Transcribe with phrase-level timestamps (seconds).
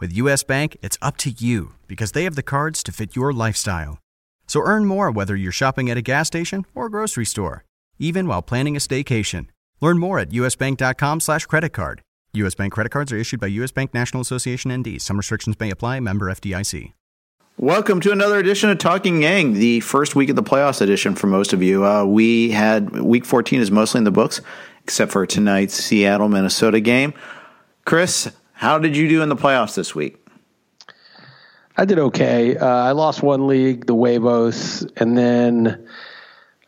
[0.00, 3.32] With US Bank, it's up to you because they have the cards to fit your
[3.32, 3.98] lifestyle.
[4.46, 7.64] So earn more whether you're shopping at a gas station or grocery store,
[7.98, 9.48] even while planning a staycation.
[9.80, 12.02] Learn more at usbank.com slash credit card.
[12.34, 12.54] U.S.
[12.54, 13.72] Bank credit cards are issued by U.S.
[13.72, 15.02] Bank National Association ND.
[15.02, 15.98] Some restrictions may apply.
[15.98, 16.92] Member FDIC.
[17.56, 21.26] Welcome to another edition of Talking Yang, the first week of the playoffs edition for
[21.26, 21.84] most of you.
[21.84, 24.40] Uh, we had week 14 is mostly in the books,
[24.84, 27.14] except for tonight's Seattle Minnesota game.
[27.84, 30.16] Chris, how did you do in the playoffs this week?
[31.76, 32.56] I did okay.
[32.56, 35.86] Uh, I lost one league, the Huevos, and then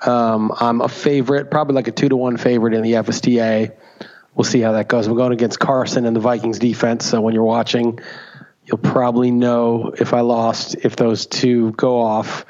[0.07, 3.75] um, I'm a favorite, probably like a two to one favorite in the FSTA.
[4.37, 5.09] We'll see how that goes.
[5.09, 7.07] We're going against Carson and the Vikings defense.
[7.07, 7.99] So when you're watching,
[8.67, 12.47] you'll probably know if I lost, if those two go off.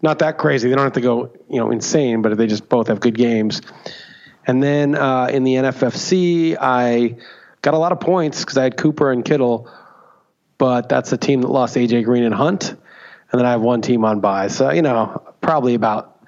[0.00, 0.70] Not that crazy.
[0.70, 3.60] They don't have to go, you know, insane, but they just both have good games.
[4.46, 7.16] And then uh, in the NFFC, I
[7.62, 9.68] got a lot of points because I had Cooper and Kittle
[10.58, 13.80] but that's a team that lost AJ Green and Hunt, and then I have one
[13.80, 14.48] team on bye.
[14.48, 16.20] So you know, probably about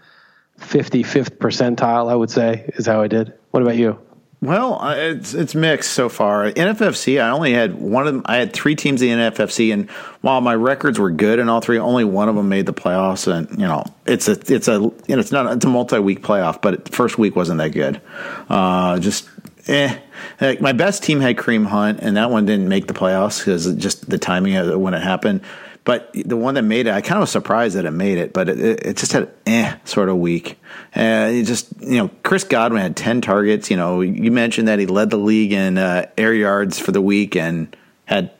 [0.60, 3.34] 55th percentile, I would say, is how I did.
[3.50, 3.98] What about you?
[4.42, 6.50] Well, it's it's mixed so far.
[6.50, 8.22] NFFC, I only had one of them.
[8.24, 9.90] I had three teams in the NFFC, and
[10.22, 13.30] while my records were good in all three, only one of them made the playoffs.
[13.30, 16.22] And you know, it's a it's a you know, it's not it's a multi week
[16.22, 18.00] playoff, but the first week wasn't that good.
[18.48, 19.28] Uh, just
[19.70, 19.98] eh.
[20.40, 23.74] Like my best team had Kareem Hunt, and that one didn't make the playoffs because
[23.76, 25.42] just the timing of when it happened.
[25.84, 28.34] But the one that made it, I kind of was surprised that it made it,
[28.34, 30.58] but it, it just had eh sort of week.
[30.92, 33.70] And uh, just you know, Chris Godwin had ten targets.
[33.70, 37.00] You know, you mentioned that he led the league in uh, air yards for the
[37.00, 38.30] week and had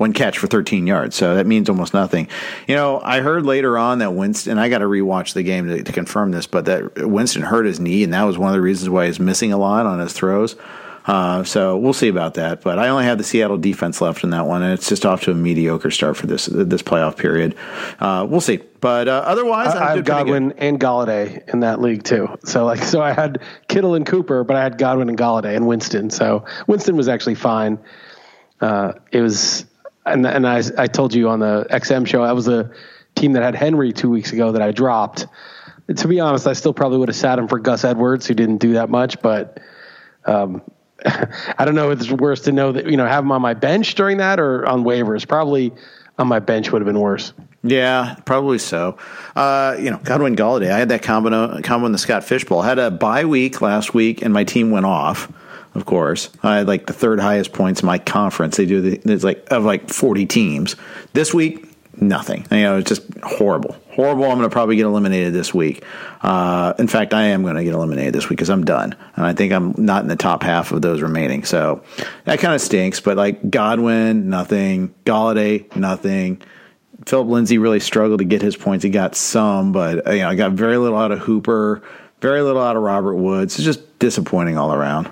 [0.00, 1.14] one catch for 13 yards.
[1.16, 2.28] So that means almost nothing.
[2.66, 5.82] You know, I heard later on that Winston, I got to rewatch the game to,
[5.82, 8.60] to, confirm this, but that Winston hurt his knee, and that was one of the
[8.60, 10.56] reasons why he's missing a lot on his throws.
[11.06, 12.60] Uh, so we'll see about that.
[12.60, 15.22] But I only have the Seattle defense left in that one, and it's just off
[15.22, 17.56] to a mediocre start for this this playoff period.
[17.98, 18.58] Uh, we'll see.
[18.80, 22.28] But uh, otherwise, I, I have Godwin and Golladay in that league too.
[22.44, 25.66] So like, so I had Kittle and Cooper, but I had Godwin and Golladay and
[25.66, 26.10] Winston.
[26.10, 27.78] So Winston was actually fine.
[28.60, 29.64] Uh, it was
[30.06, 32.70] and and I I told you on the XM show I was a
[33.14, 35.26] team that had Henry two weeks ago that I dropped.
[35.94, 38.58] To be honest, I still probably would have sat him for Gus Edwards, who didn't
[38.58, 39.58] do that much, but
[40.24, 40.62] um,
[41.04, 43.54] I don't know if it's worse to know that you know have him on my
[43.54, 45.26] bench during that or on waivers.
[45.26, 45.72] Probably
[46.18, 47.32] on my bench would have been worse.
[47.62, 48.96] Yeah, probably so.
[49.36, 50.70] Uh, you know, Godwin Golladay.
[50.70, 52.60] I had that combo combo in the Scott Fishbowl.
[52.60, 55.30] I had a bye week last week, and my team went off
[55.74, 56.30] of course.
[56.42, 58.56] I had like the third highest points in my conference.
[58.56, 60.76] They do the, it's like of like 40 teams.
[61.12, 61.66] This week,
[62.00, 62.46] nothing.
[62.50, 63.76] You know, it's just horrible.
[63.90, 64.24] Horrible.
[64.24, 65.84] I'm going to probably get eliminated this week.
[66.22, 68.94] Uh, in fact, I am going to get eliminated this week because I'm done.
[69.16, 71.44] And I think I'm not in the top half of those remaining.
[71.44, 71.82] So
[72.24, 73.00] that kind of stinks.
[73.00, 74.94] But like Godwin, nothing.
[75.04, 76.42] Golladay, nothing.
[77.06, 78.84] Philip Lindsay really struggled to get his points.
[78.84, 81.82] He got some, but you know, I got very little out of Hooper
[82.20, 83.56] Very little out of Robert Woods.
[83.56, 85.10] It's just disappointing all around.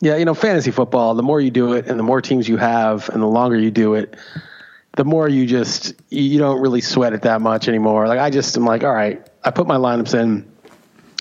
[0.00, 2.58] Yeah, you know, fantasy football, the more you do it and the more teams you
[2.58, 4.16] have and the longer you do it,
[4.96, 8.06] the more you just you don't really sweat it that much anymore.
[8.08, 10.50] Like I just am like, all right, I put my lineups in.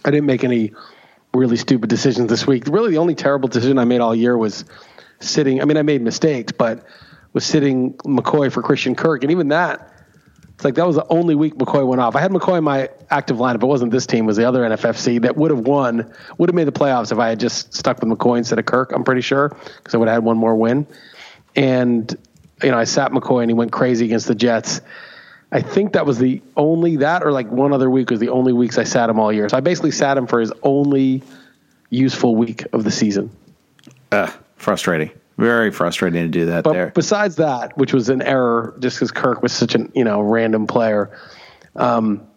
[0.04, 0.74] I didn't make any
[1.33, 2.68] really stupid decisions this week.
[2.68, 4.66] Really the only terrible decision I made all year was
[5.19, 6.86] sitting I mean I made mistakes, but
[7.33, 9.94] was sitting McCoy for Christian Kirk and even that
[10.56, 12.16] it's like that was the only week McCoy went off.
[12.16, 13.62] I had McCoy in my active lineup.
[13.62, 14.24] It wasn't this team.
[14.24, 17.19] It was the other NFFC that would have won, would have made the playoffs if
[17.19, 18.94] I had just stuck with McCoy instead of Kirk.
[18.94, 20.88] I'm pretty sure because I would have had one more win.
[21.57, 22.18] And
[22.63, 24.80] you know, I sat McCoy and he went crazy against the Jets.
[25.52, 28.54] I think that was the only that or like one other week was the only
[28.54, 29.50] weeks I sat him all year.
[29.50, 31.22] So I basically sat him for his only
[31.90, 33.30] useful week of the season.
[34.10, 35.12] Uh, frustrating.
[35.38, 36.92] Very frustrating to do that but there.
[36.96, 40.66] Besides that, which was an error, just because Kirk was such an you know random
[40.66, 41.18] player.
[41.76, 42.28] Um,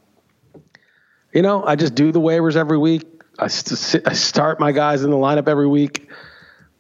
[1.33, 3.05] you know, I just do the waivers every week.
[3.39, 6.11] I, st- I start my guys in the lineup every week.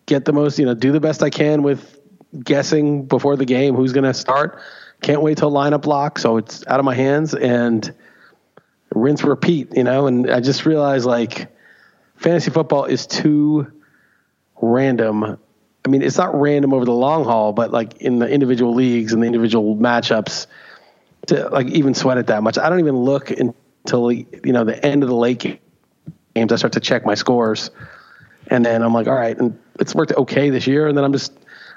[0.06, 2.00] Get the most, you know, do the best I can with
[2.42, 4.60] guessing before the game who's going to start.
[5.00, 7.94] Can't wait till lineup lock, so it's out of my hands and
[8.92, 9.76] rinse repeat.
[9.76, 11.54] You know, and I just realized like
[12.16, 13.70] fantasy football is too
[14.60, 15.38] random
[15.88, 19.14] I mean, it's not random over the long haul, but like in the individual leagues
[19.14, 20.46] and the individual matchups,
[21.28, 22.58] to like even sweat it that much.
[22.58, 25.38] I don't even look until you know the end of the late
[26.34, 26.52] games.
[26.52, 27.70] I start to check my scores,
[28.48, 30.88] and then I'm like, all right, and it's worked okay this year.
[30.88, 31.32] And then I'm just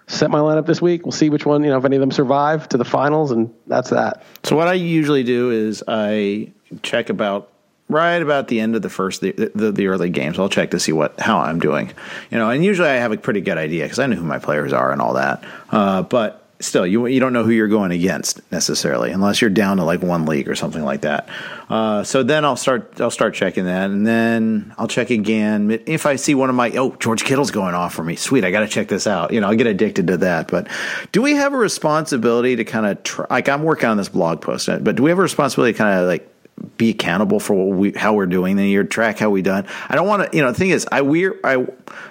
[0.07, 1.05] set my lineup this week.
[1.05, 3.53] We'll see which one, you know, if any of them survive to the finals, and
[3.67, 4.23] that's that.
[4.43, 6.51] So what I usually do is I
[6.83, 7.49] check about
[7.91, 10.39] right about the end of the first the, the, the, early games.
[10.39, 11.91] I'll check to see what how i'm doing.
[12.29, 14.39] You know and usually i have a pretty good idea because i know who my
[14.39, 15.43] players are and all that.
[15.69, 19.77] Uh, but still you you don't know who you're going against necessarily unless you're down
[19.77, 21.27] to like one league or something like that.
[21.69, 25.79] Uh, so then i'll start i'll start checking that and then i'll check again.
[25.85, 28.15] If i see one of my oh george kittle's going off for me.
[28.15, 29.33] Sweet i gotta check this out.
[29.33, 30.47] You know i'll get addicted to that.
[30.47, 30.67] But
[31.11, 34.67] do we have a responsibility to kind of like i'm working on this blog post
[34.83, 36.27] but do we have a responsibility to kind of like
[36.77, 39.65] be accountable for what we how we're doing the year, track how we done.
[39.89, 41.65] I don't want to, you know, the thing is, I we I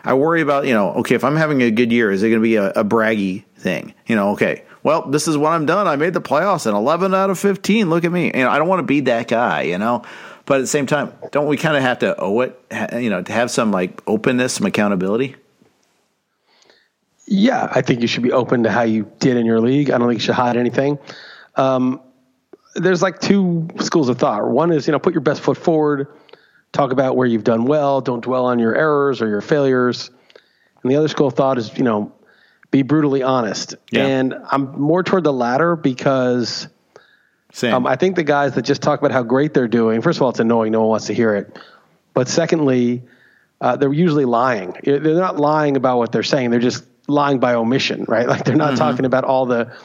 [0.05, 2.41] I worry about, you know, okay, if I'm having a good year, is it going
[2.41, 3.95] to be a, a braggy thing?
[4.07, 5.87] You know, okay, well, this is what I'm done.
[5.87, 7.91] I made the playoffs and 11 out of 15.
[7.91, 8.27] Look at me.
[8.27, 10.03] You know, I don't want to be that guy, you know.
[10.47, 12.61] But at the same time, don't we kind of have to owe it,
[12.95, 15.37] you know, to have some like openness, some accountability?
[17.27, 19.91] Yeah, I think you should be open to how you did in your league.
[19.91, 20.99] I don't think you should hide anything.
[21.55, 22.01] Um,
[22.75, 24.49] there's like two schools of thought.
[24.49, 26.09] One is, you know, put your best foot forward,
[26.73, 30.11] talk about where you've done well, don't dwell on your errors or your failures.
[30.83, 32.13] And the other school of thought is, you know,
[32.71, 33.75] be brutally honest.
[33.91, 34.07] Yeah.
[34.07, 36.69] And I'm more toward the latter because
[37.63, 40.23] um, I think the guys that just talk about how great they're doing, first of
[40.23, 40.73] all, it's annoying.
[40.73, 41.59] No one wants to hear it.
[42.15, 43.03] But secondly,
[43.61, 44.75] uh, they're usually lying.
[44.85, 46.51] They're not lying about what they're saying.
[46.51, 48.29] They're just lying by omission, right?
[48.29, 48.79] Like they're not mm-hmm.
[48.79, 49.77] talking about all the,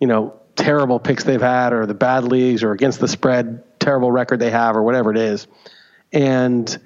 [0.00, 4.12] you know, terrible picks they've had or the bad leagues or against the spread terrible
[4.12, 5.46] record they have or whatever it is.
[6.12, 6.78] And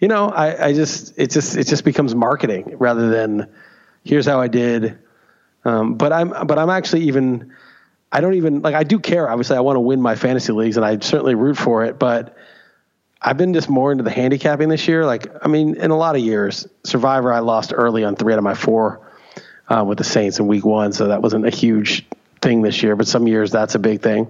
[0.00, 3.48] you know, I, I just it just it just becomes marketing rather than
[4.04, 4.98] here's how I did.
[5.64, 7.52] Um, but I'm but I'm actually even
[8.10, 9.30] I don't even like I do care.
[9.30, 11.98] Obviously, I want to win my fantasy leagues and I certainly root for it.
[11.98, 12.36] But
[13.20, 15.06] I've been just more into the handicapping this year.
[15.06, 18.38] Like I mean, in a lot of years, Survivor I lost early on three out
[18.38, 19.08] of my four
[19.68, 22.06] uh, with the Saints in Week One, so that wasn't a huge
[22.42, 24.28] thing this year, but some years that's a big thing.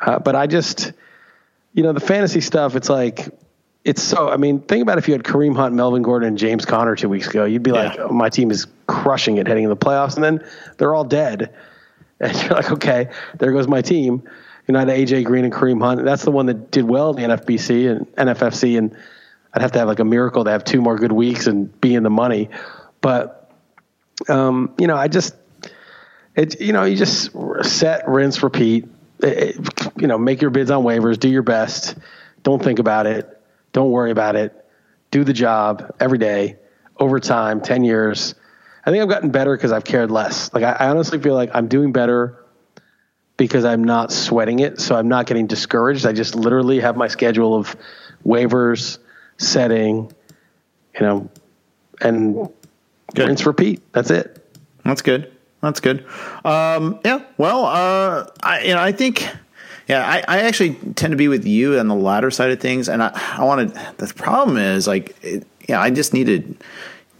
[0.00, 0.92] Uh, but I just,
[1.74, 3.28] you know, the fantasy stuff, it's like,
[3.84, 6.64] it's so, I mean, think about if you had Kareem Hunt, Melvin Gordon, and James
[6.64, 7.88] Conner two weeks ago, you'd be yeah.
[7.88, 10.14] like, oh, my team is crushing it heading into the playoffs.
[10.16, 10.44] And then
[10.78, 11.54] they're all dead.
[12.22, 14.24] And you're like, okay, there goes my team.
[14.68, 16.04] You know, I had AJ Green and Kareem Hunt.
[16.04, 18.76] That's the one that did well in the NFBC and NFFC.
[18.76, 18.94] And
[19.54, 21.94] I'd have to have like a miracle to have two more good weeks and be
[21.94, 22.50] in the money.
[23.00, 23.50] But,
[24.28, 25.34] um, you know, I just,
[26.40, 27.32] it, you know, you just
[27.62, 28.88] set, rinse, repeat.
[29.22, 29.56] It,
[29.98, 31.20] you know, make your bids on waivers.
[31.20, 31.96] Do your best.
[32.42, 33.28] Don't think about it.
[33.72, 34.54] Don't worry about it.
[35.10, 36.56] Do the job every day,
[36.96, 38.34] over time, ten years.
[38.86, 40.52] I think I've gotten better because I've cared less.
[40.54, 42.42] Like I, I honestly feel like I'm doing better
[43.36, 44.80] because I'm not sweating it.
[44.80, 46.06] So I'm not getting discouraged.
[46.06, 47.76] I just literally have my schedule of
[48.24, 48.98] waivers,
[49.36, 50.10] setting,
[50.94, 51.30] you know,
[52.00, 52.48] and
[53.14, 53.28] good.
[53.28, 53.82] rinse, repeat.
[53.92, 54.42] That's it.
[54.84, 55.30] That's good.
[55.60, 56.06] That's good.
[56.44, 57.24] Um, yeah.
[57.36, 59.28] Well, uh, I you know I think.
[59.88, 62.88] Yeah, I, I actually tend to be with you on the latter side of things,
[62.88, 63.74] and I, I wanted.
[63.96, 66.62] The problem is like, it, yeah, I just needed,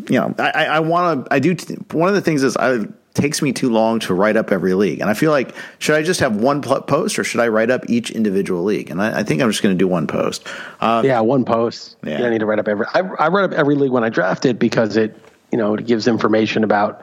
[0.09, 1.35] you know, I, I want to.
[1.35, 1.57] I do.
[1.91, 5.01] One of the things is I takes me too long to write up every league.
[5.01, 7.89] And I feel like should I just have one post or should I write up
[7.89, 8.91] each individual league?
[8.91, 10.47] And I, I think I'm just going to do one post.
[10.81, 11.97] Uh, yeah, one post.
[12.05, 12.13] Yeah.
[12.13, 12.87] You don't need to write up every.
[12.95, 15.17] I, I write up every league when I draft it because it
[15.53, 17.03] you know it gives information about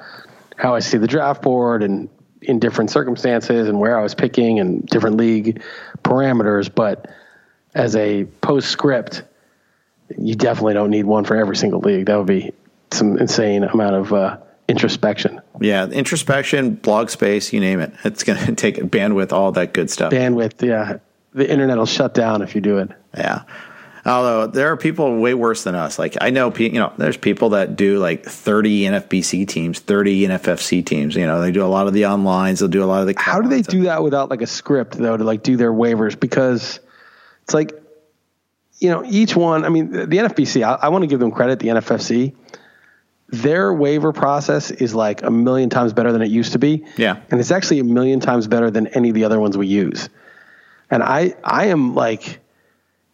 [0.57, 2.09] how I see the draft board and
[2.41, 5.61] in different circumstances and where I was picking and different league
[6.03, 6.73] parameters.
[6.73, 7.09] But
[7.73, 9.23] as a postscript,
[10.17, 12.07] you definitely don't need one for every single league.
[12.07, 12.53] That would be
[12.91, 14.37] some insane amount of uh,
[14.67, 15.41] introspection.
[15.59, 17.93] Yeah, introspection, blog space, you name it.
[18.03, 20.11] It's going to take bandwidth, all that good stuff.
[20.11, 20.97] Bandwidth, yeah.
[21.33, 22.89] The internet will shut down if you do it.
[23.15, 23.43] Yeah.
[24.07, 25.99] Although there are people way worse than us.
[25.99, 30.85] Like I know, you know, there's people that do like 30 NFBC teams, 30 NFFC
[30.85, 31.15] teams.
[31.15, 32.59] You know, they do a lot of the onlines.
[32.59, 33.15] They'll do a lot of the.
[33.17, 36.17] How do they do that without like a script though to like do their waivers?
[36.17, 36.79] Because
[37.43, 37.73] it's like,
[38.79, 39.65] you know, each one.
[39.65, 40.63] I mean, the NFBC.
[40.63, 41.59] I, I want to give them credit.
[41.59, 42.33] The NFFC.
[43.29, 46.85] Their waiver process is like a million times better than it used to be.
[46.95, 49.67] Yeah, and it's actually a million times better than any of the other ones we
[49.67, 50.07] use.
[50.89, 52.39] And I, I am like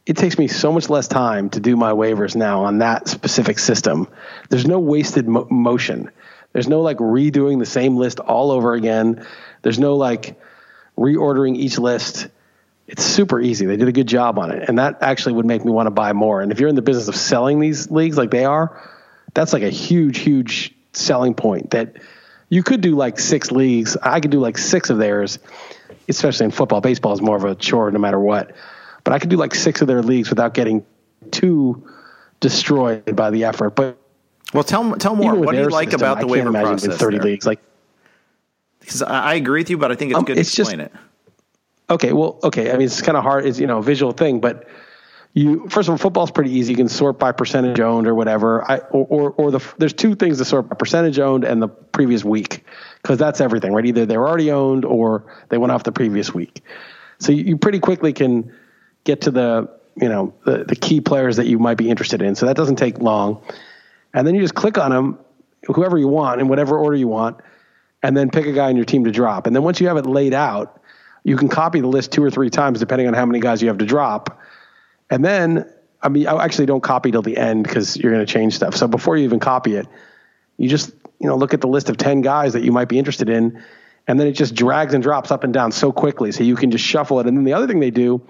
[0.05, 3.57] it takes me so much less time to do my waivers now on that specific
[3.57, 4.07] system.
[4.49, 6.11] There's no wasted mo- motion.
[6.51, 9.25] There's no like redoing the same list all over again.
[9.61, 10.39] There's no like
[10.97, 12.27] reordering each list.
[12.85, 13.65] It's super easy.
[13.65, 14.67] They did a good job on it.
[14.67, 16.41] And that actually would make me want to buy more.
[16.41, 18.81] And if you're in the business of selling these leagues like they are,
[19.33, 21.95] that's like a huge, huge selling point that
[22.49, 23.95] you could do like six leagues.
[23.95, 25.39] I could do like six of theirs,
[26.09, 26.81] especially in football.
[26.81, 28.53] Baseball is more of a chore no matter what
[29.03, 30.85] but I could do like six of their leagues without getting
[31.31, 31.87] too
[32.39, 33.71] destroyed by the effort.
[33.71, 33.97] But
[34.53, 35.35] well, tell tell more.
[35.35, 36.97] What do you like system, about the waiver process?
[36.97, 37.25] Thirty there.
[37.25, 37.59] leagues, like
[38.79, 40.93] because I agree with you, but I think it's um, good it's to explain just,
[40.93, 40.99] it.
[41.89, 42.71] Okay, well, okay.
[42.71, 43.45] I mean, it's kind of hard.
[43.45, 44.67] It's you know a visual thing, but
[45.33, 46.73] you first of all, football's pretty easy.
[46.73, 48.69] You can sort by percentage owned or whatever.
[48.69, 51.67] I or or, or the there's two things to sort by percentage owned and the
[51.67, 52.65] previous week
[53.01, 53.85] because that's everything, right?
[53.85, 56.63] Either they're already owned or they went off the previous week.
[57.19, 58.53] So you, you pretty quickly can
[59.03, 62.35] get to the you know the, the key players that you might be interested in.
[62.35, 63.43] So that doesn't take long,
[64.13, 65.19] and then you just click on them,
[65.65, 67.37] whoever you want in whatever order you want,
[68.01, 69.47] and then pick a guy on your team to drop.
[69.47, 70.81] And then once you have it laid out,
[71.23, 73.67] you can copy the list two or three times depending on how many guys you
[73.67, 74.39] have to drop,
[75.09, 75.69] and then.
[76.05, 78.75] I mean, I actually don't copy till the end because you're going to change stuff.
[78.75, 79.87] So before you even copy it,
[80.57, 82.99] you just you know look at the list of ten guys that you might be
[82.99, 83.63] interested in,
[84.05, 86.33] and then it just drags and drops up and down so quickly.
[86.33, 87.27] So you can just shuffle it.
[87.27, 88.21] And then the other thing they do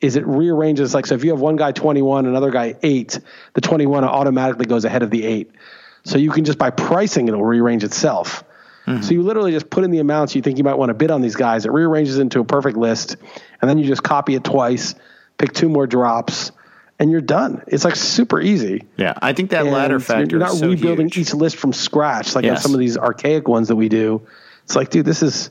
[0.00, 3.18] is it rearranges like so if you have one guy 21 another guy 8
[3.54, 5.50] the 21 automatically goes ahead of the 8
[6.04, 8.44] so you can just by pricing it'll rearrange itself
[8.86, 9.02] mm-hmm.
[9.02, 11.10] so you literally just put in the amounts you think you might want to bid
[11.10, 13.16] on these guys it rearranges into a perfect list
[13.60, 14.94] and then you just copy it twice
[15.38, 16.52] pick two more drops
[16.98, 20.40] and you're done it's like super easy yeah i think that and latter factor you're
[20.40, 21.18] not so rebuilding huge.
[21.18, 22.62] each list from scratch like yes.
[22.62, 24.26] some of these archaic ones that we do
[24.64, 25.50] it's like dude this is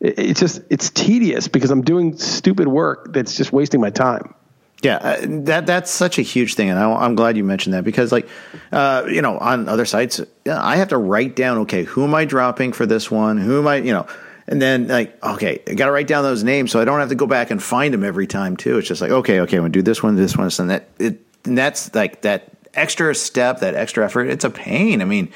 [0.00, 4.34] it's just it's tedious because I'm doing stupid work that's just wasting my time.
[4.80, 7.82] Yeah, uh, that that's such a huge thing, and I, am glad you mentioned that
[7.82, 8.28] because, like,
[8.70, 12.24] uh, you know, on other sites, I have to write down, okay, who am I
[12.24, 13.38] dropping for this one?
[13.38, 14.06] Who am I, you know,
[14.46, 17.08] and then like, okay, I got to write down those names so I don't have
[17.08, 18.78] to go back and find them every time too.
[18.78, 21.20] It's just like, okay, okay, I'm gonna do this one, this one, and that it,
[21.44, 24.28] and that's like that extra step, that extra effort.
[24.28, 25.02] It's a pain.
[25.02, 25.30] I mean,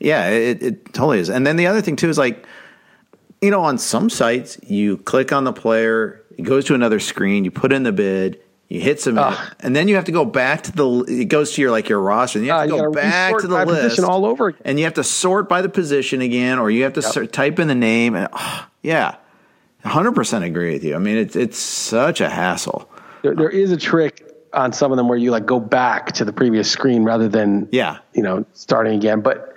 [0.00, 1.30] yeah, it, it totally is.
[1.30, 2.44] And then the other thing too is like
[3.40, 7.44] you know, on some sites, you click on the player, it goes to another screen,
[7.44, 9.54] you put in the bid, you hit submit, Ugh.
[9.60, 11.04] and then you have to go back to the.
[11.08, 13.48] It goes to your like your roster, and you have uh, to go back to
[13.48, 14.62] the list all over, again.
[14.64, 17.12] and you have to sort by the position again, or you have to yep.
[17.12, 18.14] sort, type in the name.
[18.14, 19.16] And oh, yeah,
[19.84, 20.94] hundred percent agree with you.
[20.94, 22.88] I mean, it's it's such a hassle.
[23.22, 26.24] There, there is a trick on some of them where you like go back to
[26.24, 29.56] the previous screen rather than yeah, you know, starting again, but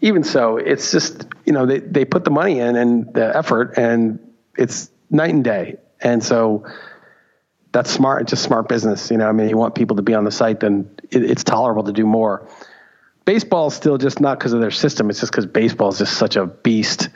[0.00, 3.78] even so, it's just you know they they put the money in and the effort,
[3.78, 4.18] and
[4.58, 5.78] it's night and day.
[5.98, 6.66] And so
[7.72, 8.20] that's smart.
[8.20, 9.10] It's just smart business.
[9.10, 11.42] You know, I mean, you want people to be on the site, then it, it's
[11.42, 12.46] tolerable to do more.
[13.24, 15.08] Baseball is still just not because of their system.
[15.08, 17.08] It's just because baseball is just such a beast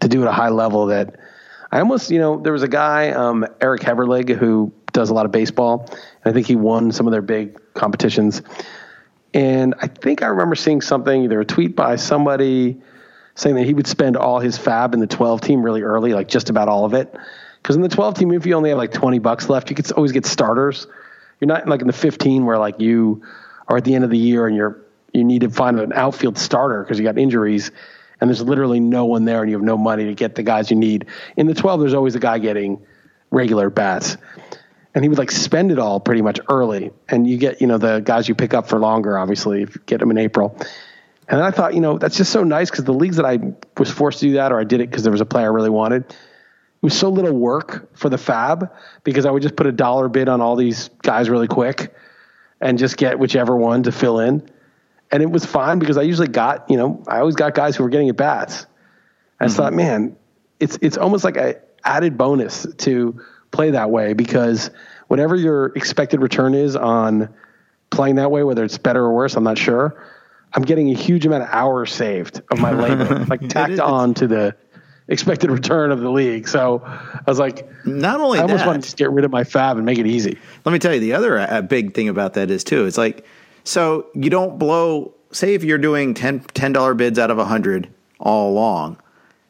[0.00, 1.14] to do at a high level that
[1.70, 5.26] I almost, you know, there was a guy, um, Eric Heverlig, who does a lot
[5.26, 5.86] of baseball.
[6.24, 8.42] And I think he won some of their big competitions.
[9.32, 12.80] And I think I remember seeing something, either a tweet by somebody
[13.36, 16.26] saying that he would spend all his fab in the 12 team really early, like
[16.26, 17.14] just about all of it.
[17.62, 19.90] Because in the 12 team, if you only have like 20 bucks left, you could
[19.92, 20.86] always get starters.
[21.40, 23.22] You're not like in the 15 where like you
[23.68, 24.80] are at the end of the year and you're
[25.12, 27.70] you need to find an outfield starter because you got injuries
[28.20, 30.70] and there's literally no one there and you have no money to get the guys
[30.70, 31.06] you need.
[31.36, 32.84] In the 12, there's always a guy getting
[33.30, 34.16] regular bats
[34.96, 36.90] and he would like spend it all pretty much early.
[37.06, 39.82] And you get, you know, the guys you pick up for longer, obviously, if you
[39.84, 40.58] get them in April.
[41.28, 43.38] And I thought, you know, that's just so nice because the leagues that I
[43.76, 45.54] was forced to do that, or I did it because there was a player I
[45.54, 49.66] really wanted, it was so little work for the fab because I would just put
[49.66, 51.94] a dollar bid on all these guys really quick
[52.60, 54.48] and just get whichever one to fill in.
[55.10, 57.84] And it was fine because I usually got, you know, I always got guys who
[57.84, 58.66] were getting at bats.
[59.40, 59.62] I just mm-hmm.
[59.62, 60.16] thought, man,
[60.60, 64.70] it's it's almost like a added bonus to play that way because
[65.08, 67.32] whatever your expected return is on
[67.90, 70.02] playing that way, whether it's better or worse, I'm not sure.
[70.56, 74.26] I'm getting a huge amount of hours saved of my labor, like tacked on to
[74.26, 74.56] the
[75.06, 76.48] expected return of the league.
[76.48, 79.30] So I was like, Not only I almost that, want to just get rid of
[79.30, 80.38] my fab and make it easy.
[80.64, 82.86] Let me tell you the other uh, big thing about that is too.
[82.86, 83.26] It's like
[83.64, 85.12] so you don't blow.
[85.32, 88.96] Say if you're doing 10 dollar bids out of a hundred all along,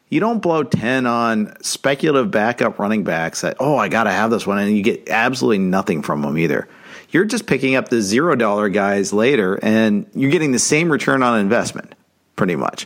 [0.09, 3.41] you don't blow ten on speculative backup running backs.
[3.41, 6.37] That oh I got to have this one, and you get absolutely nothing from them
[6.37, 6.67] either.
[7.09, 11.23] You're just picking up the zero dollar guys later, and you're getting the same return
[11.23, 11.95] on investment,
[12.35, 12.85] pretty much.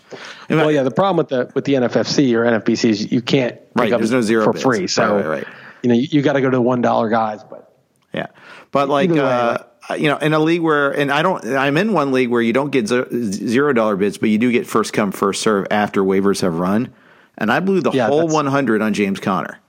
[0.49, 3.55] In Well, yeah, the problem with the with the NFFC or NFBC is you can't
[3.55, 4.63] pick Right, up there's no zero for bids.
[4.63, 4.87] free.
[4.87, 5.47] So Right, right, right.
[5.83, 7.43] you know you, you got to go to the one dollar guys.
[7.43, 7.73] But
[8.13, 8.27] Yeah,
[8.71, 9.57] but like way, uh,
[9.97, 12.53] you know, in a league where, and I don't, I'm in one league where you
[12.53, 16.41] don't get zero dollar bids, but you do get first come first serve after waivers
[16.41, 16.93] have run,
[17.39, 19.59] and I blew the Yeah, whole 100 on James Conner,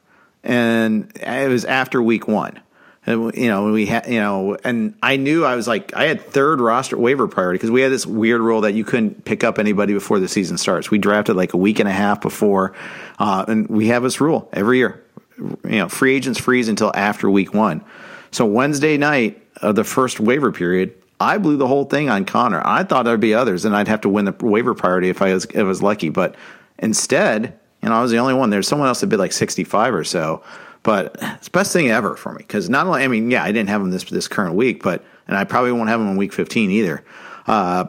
[0.45, 2.61] and it was after week one.
[3.05, 6.21] And, you know, we had, you know, and I knew I was like, I had
[6.21, 9.59] third roster waiver priority because we had this weird rule that you couldn't pick up
[9.59, 10.91] anybody before the season starts.
[10.91, 12.75] We drafted like a week and a half before,
[13.19, 15.03] uh, and we have this rule every year.
[15.37, 17.85] You know, free agents freeze until after week one.
[18.31, 22.63] So Wednesday night of the first waiver period, I blew the whole thing on Conner.
[22.65, 25.35] I thought there'd be others, and I'd have to win the waiver priority if I
[25.35, 26.09] was if I was lucky.
[26.09, 26.37] But
[26.79, 28.51] instead, you know, I was the only one.
[28.51, 30.43] There's someone else that bid like 65 or so.
[30.83, 33.53] But it's the best thing ever for me because not only, I mean, yeah, I
[33.53, 36.17] didn't have him this this current week, but and I probably won't have him in
[36.17, 37.05] week 15 either.
[37.47, 37.87] Uh,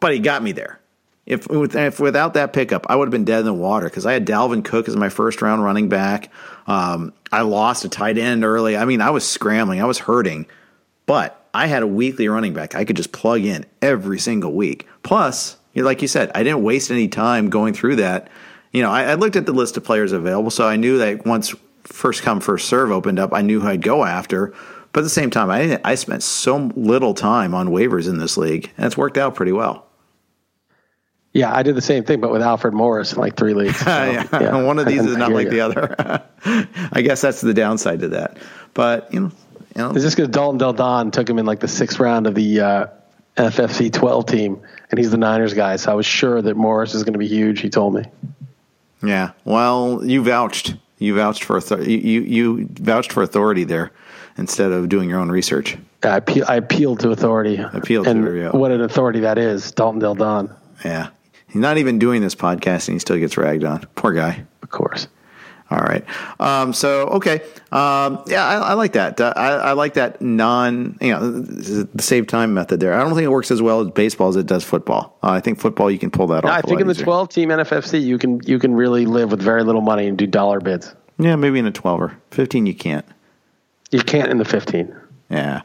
[0.00, 0.80] but he got me there.
[1.26, 4.14] If, if without that pickup, I would have been dead in the water because I
[4.14, 6.30] had Dalvin Cook as my first round running back.
[6.66, 8.76] Um, I lost a tight end early.
[8.78, 10.46] I mean, I was scrambling, I was hurting,
[11.04, 14.86] but I had a weekly running back I could just plug in every single week.
[15.02, 18.28] Plus, like you said, I didn't waste any time going through that.
[18.72, 21.26] You know, I, I looked at the list of players available, so I knew that
[21.26, 21.54] once
[21.88, 24.54] first come first serve opened up, I knew who I'd go after.
[24.92, 28.36] But at the same time, I I spent so little time on waivers in this
[28.36, 29.86] league, and it's worked out pretty well.
[31.34, 33.78] yeah, I did the same thing, but with Alfred Morris in like three leagues.
[33.78, 33.86] So,
[34.32, 35.50] yeah, One of these is not like you.
[35.50, 36.24] the other.
[36.92, 38.38] I guess that's the downside to that.
[38.74, 39.30] But you know,
[39.76, 42.26] you know, It's just because Dalton Del Don took him in like the sixth round
[42.26, 42.86] of the uh,
[43.36, 45.76] FFC 12 team, and he's the Niners guy.
[45.76, 47.60] So I was sure that Morris is going to be huge.
[47.60, 48.04] He told me.
[49.02, 49.32] yeah.
[49.44, 50.74] Well, you vouched.
[50.98, 53.92] You vouched for author- you, you vouched for authority there
[54.36, 55.76] instead of doing your own research.
[56.02, 57.56] I, appeal, I appealed to authority.
[57.72, 58.50] Appealed to and yeah.
[58.50, 61.08] What an authority that is, Dalton Del Don, Yeah,
[61.48, 63.86] he's not even doing this podcast, and he still gets ragged on.
[63.94, 64.44] Poor guy.
[64.62, 65.08] of course.
[65.70, 66.04] All right.
[66.40, 67.42] Um, so okay.
[67.72, 69.20] Um, yeah, I, I like that.
[69.20, 72.94] Uh, I, I like that non, you know, the save time method there.
[72.94, 75.18] I don't think it works as well as baseball as it does football.
[75.22, 76.50] Uh, I think football you can pull that off.
[76.50, 79.62] I think in the 12 team NFFC, you can you can really live with very
[79.62, 80.94] little money and do dollar bids.
[81.18, 83.04] Yeah, maybe in a twelve or fifteen you can't.
[83.90, 84.94] You can't in the 15.
[85.30, 85.62] Yeah.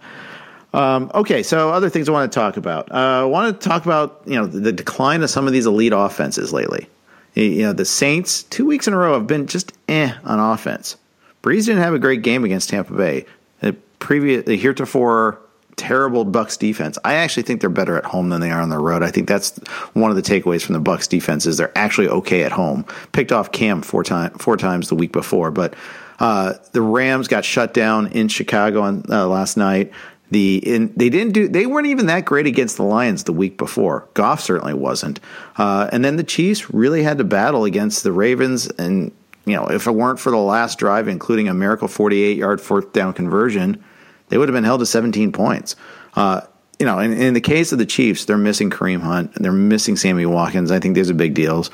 [0.74, 2.92] Um, okay, so other things I want to talk about.
[2.92, 5.94] Uh, I want to talk about you know the decline of some of these elite
[5.94, 6.88] offenses lately.
[7.34, 10.98] You- know the Saints two weeks in a row have been just eh on offense.
[11.42, 13.26] Brees didn't have a great game against Tampa Bay.
[13.62, 15.40] The previous the heretofore
[15.76, 16.98] terrible Bucks defense.
[17.04, 19.02] I actually think they're better at home than they are on the road.
[19.04, 19.58] I think that's
[19.94, 22.86] one of the takeaways from the Bucks defense is they're actually okay at home.
[23.12, 25.74] Picked off Cam four four times the week before, but
[26.20, 29.92] uh, the Rams got shut down in Chicago on uh, last night.
[30.34, 33.58] The in, they didn't do they weren't even that great against the Lions the week
[33.58, 34.08] before.
[34.14, 35.20] Goff certainly wasn't.
[35.58, 39.12] Uh, and then the Chiefs really had to battle against the Ravens and
[39.46, 42.94] you know, if it weren't for the last drive, including a miracle 48 yard fourth
[42.94, 43.84] down conversion,
[44.30, 45.76] they would have been held to 17 points.
[46.16, 46.42] Uh,
[46.80, 49.52] you know, in, in the case of the Chiefs, they're missing Kareem Hunt, and they're
[49.52, 50.72] missing Sammy Watkins.
[50.72, 51.70] I think there's are big deals.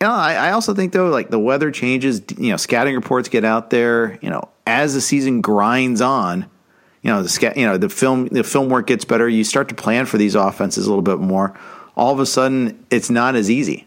[0.00, 2.22] You know, I, I also think though, like the weather changes.
[2.36, 4.18] You know, scouting reports get out there.
[4.20, 6.46] You know, as the season grinds on,
[7.06, 9.28] you know the you know the film the film work gets better.
[9.28, 11.56] You start to plan for these offenses a little bit more.
[11.94, 13.86] All of a sudden, it's not as easy.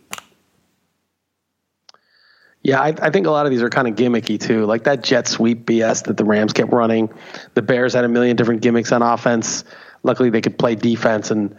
[2.64, 4.66] Yeah, I, I think a lot of these are kind of gimmicky too.
[4.66, 7.10] Like that jet sweep BS that the Rams kept running.
[7.56, 9.66] The Bears had a million different gimmicks on offense.
[10.02, 11.58] Luckily, they could play defense and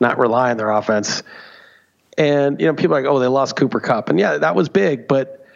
[0.00, 1.22] not rely on their offense.
[2.16, 4.70] And you know, people are like, "Oh, they lost Cooper Kupp," and yeah, that was
[4.70, 5.08] big.
[5.08, 5.46] But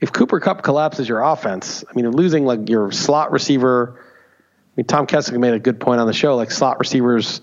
[0.00, 4.04] if Cooper Kupp collapses your offense, I mean, losing like your slot receiver.
[4.80, 6.36] Mean, Tom Kessick made a good point on the show.
[6.36, 7.42] Like slot receivers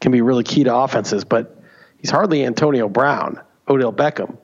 [0.00, 1.62] can be really key to offenses, but
[1.98, 3.38] he's hardly Antonio Brown,
[3.68, 4.38] Odell Beckham.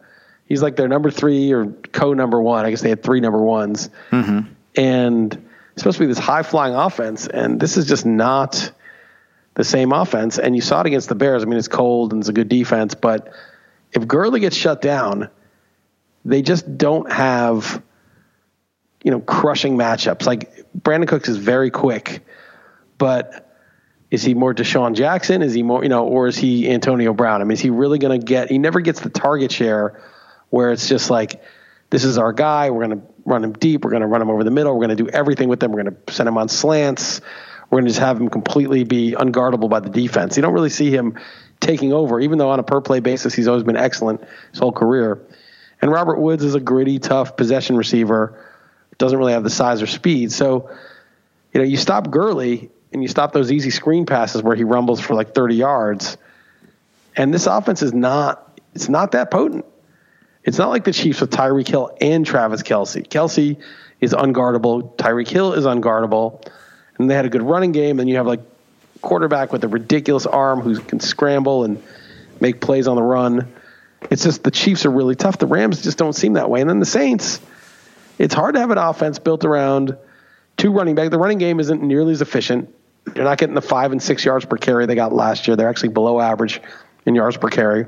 [0.45, 2.67] He's like their number three or co number one.
[2.67, 3.89] I guess they had three number ones.
[4.11, 4.53] Mm-hmm.
[4.77, 7.27] And it's supposed to be this high flying offense.
[7.27, 8.71] And this is just not
[9.55, 10.39] the same offense.
[10.39, 11.43] And you saw it against the Bears.
[11.43, 12.95] I mean, it's cold and it's a good defense.
[12.95, 13.33] But
[13.93, 15.31] if Gurley gets shut down,
[16.27, 17.83] they just don't have,
[19.03, 20.27] you know, crushing matchups.
[20.27, 22.25] Like Brandin Cooks is very quick,
[22.99, 23.43] but
[24.11, 25.43] is he more DeSean Jackson?
[25.43, 27.41] Is he more, you know, or is he Antonio Brown?
[27.41, 30.01] I mean, is he really going to get, he never gets the target share
[30.51, 31.43] where it's just like,
[31.91, 32.71] this is our guy.
[32.71, 33.85] We're going to run him deep.
[33.85, 34.73] We're going to run him over the middle.
[34.73, 35.73] We're going to do everything with him.
[35.73, 37.21] We're going to send him on slants.
[37.71, 40.37] We're going to just have him completely be unguardable by the defense.
[40.37, 41.19] You don't really see him
[41.61, 44.73] taking over, even though on a per play basis, he's always been excellent his whole
[44.73, 45.21] career.
[45.81, 48.39] And Robert Woods is a gritty, tough possession receiver,
[48.99, 50.33] doesn't really have the size or speed.
[50.33, 50.71] So,
[51.53, 55.01] you know, you stop Gurley and you stop those easy screen passes where he rumbles
[55.01, 56.17] for like 30 yards.
[57.17, 59.65] And this offense is not, it's not that potent.
[60.45, 63.07] It's not like the Chiefs with Tyreek Hill and Travis Kelce.
[63.07, 63.61] Kelce
[64.01, 64.95] is unguardable.
[64.97, 66.47] Tyreek Hill is unguardable.
[66.99, 68.01] And they had a good running game.
[68.01, 68.41] And you have like
[69.03, 71.83] quarterback with a ridiculous arm who can scramble and
[72.41, 73.53] make plays on the run.
[74.11, 75.39] It's just the Chiefs are really tough.
[75.39, 76.61] The Rams just don't seem that way.
[76.61, 77.41] And then the Saints,
[78.19, 79.97] it's hard to have an offense built around
[80.57, 81.11] two running back.
[81.11, 82.73] The running game isn't nearly as efficient.
[83.05, 85.57] They're not getting the five and six yards per carry they got last year.
[85.57, 86.61] They're actually below average
[87.05, 87.87] in yards per carry.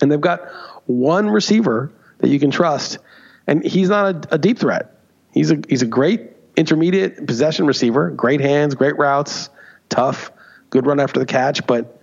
[0.00, 0.40] And they've got
[0.86, 2.98] one receiver that you can trust,
[3.46, 4.98] and he's not a, a deep threat.
[5.32, 9.50] He's a he's a great intermediate possession receiver, great hands, great routes,
[9.88, 10.30] tough,
[10.70, 12.00] good run after the catch, but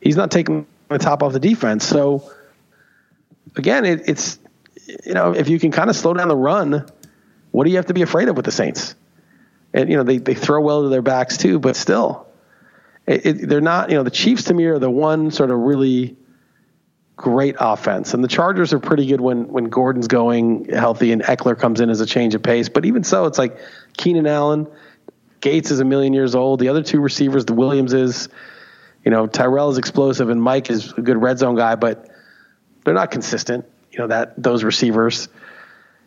[0.00, 1.86] he's not taking the top off the defense.
[1.86, 2.30] So
[3.56, 4.38] again, it, it's
[5.04, 6.86] you know if you can kind of slow down the run,
[7.50, 8.94] what do you have to be afraid of with the Saints?
[9.72, 12.26] And you know they they throw well to their backs too, but still,
[13.06, 13.90] it, it, they're not.
[13.90, 16.16] You know the Chiefs to me are the one sort of really
[17.16, 18.14] great offense.
[18.14, 21.90] And the Chargers are pretty good when when Gordon's going healthy and Ekeler comes in
[21.90, 22.68] as a change of pace.
[22.68, 23.58] But even so, it's like
[23.96, 24.66] Keenan Allen,
[25.40, 26.60] Gates is a million years old.
[26.60, 28.28] The other two receivers, the Williams is,
[29.04, 32.08] you know, Tyrell is explosive and Mike is a good red zone guy, but
[32.84, 33.66] they're not consistent.
[33.90, 35.28] You know that those receivers.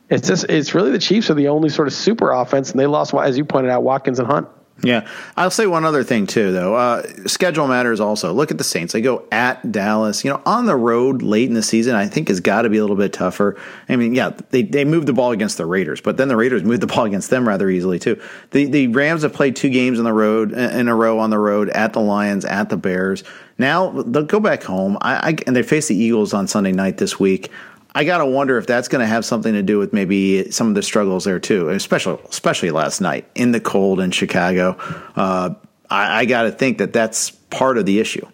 [0.09, 2.85] It's just it's really the Chiefs are the only sort of super offense, and they
[2.85, 4.47] lost as you pointed out Watkins and Hunt.
[4.81, 6.75] Yeah, I'll say one other thing too, though.
[6.75, 8.33] Uh, schedule matters also.
[8.33, 10.25] Look at the Saints; they go at Dallas.
[10.25, 12.77] You know, on the road late in the season, I think has got to be
[12.77, 13.55] a little bit tougher.
[13.87, 16.63] I mean, yeah, they they moved the ball against the Raiders, but then the Raiders
[16.65, 18.19] moved the ball against them rather easily too.
[18.51, 21.39] The the Rams have played two games in the road in a row on the
[21.39, 23.23] road at the Lions, at the Bears.
[23.57, 24.97] Now they'll go back home.
[24.99, 27.51] I, I and they face the Eagles on Sunday night this week.
[27.95, 30.81] I gotta wonder if that's to have something to do with maybe some of the
[30.81, 34.77] struggles there too, especially especially last night in the cold in Chicago.
[35.15, 35.53] Uh,
[35.89, 38.25] I, I got to think that that's part of the issue.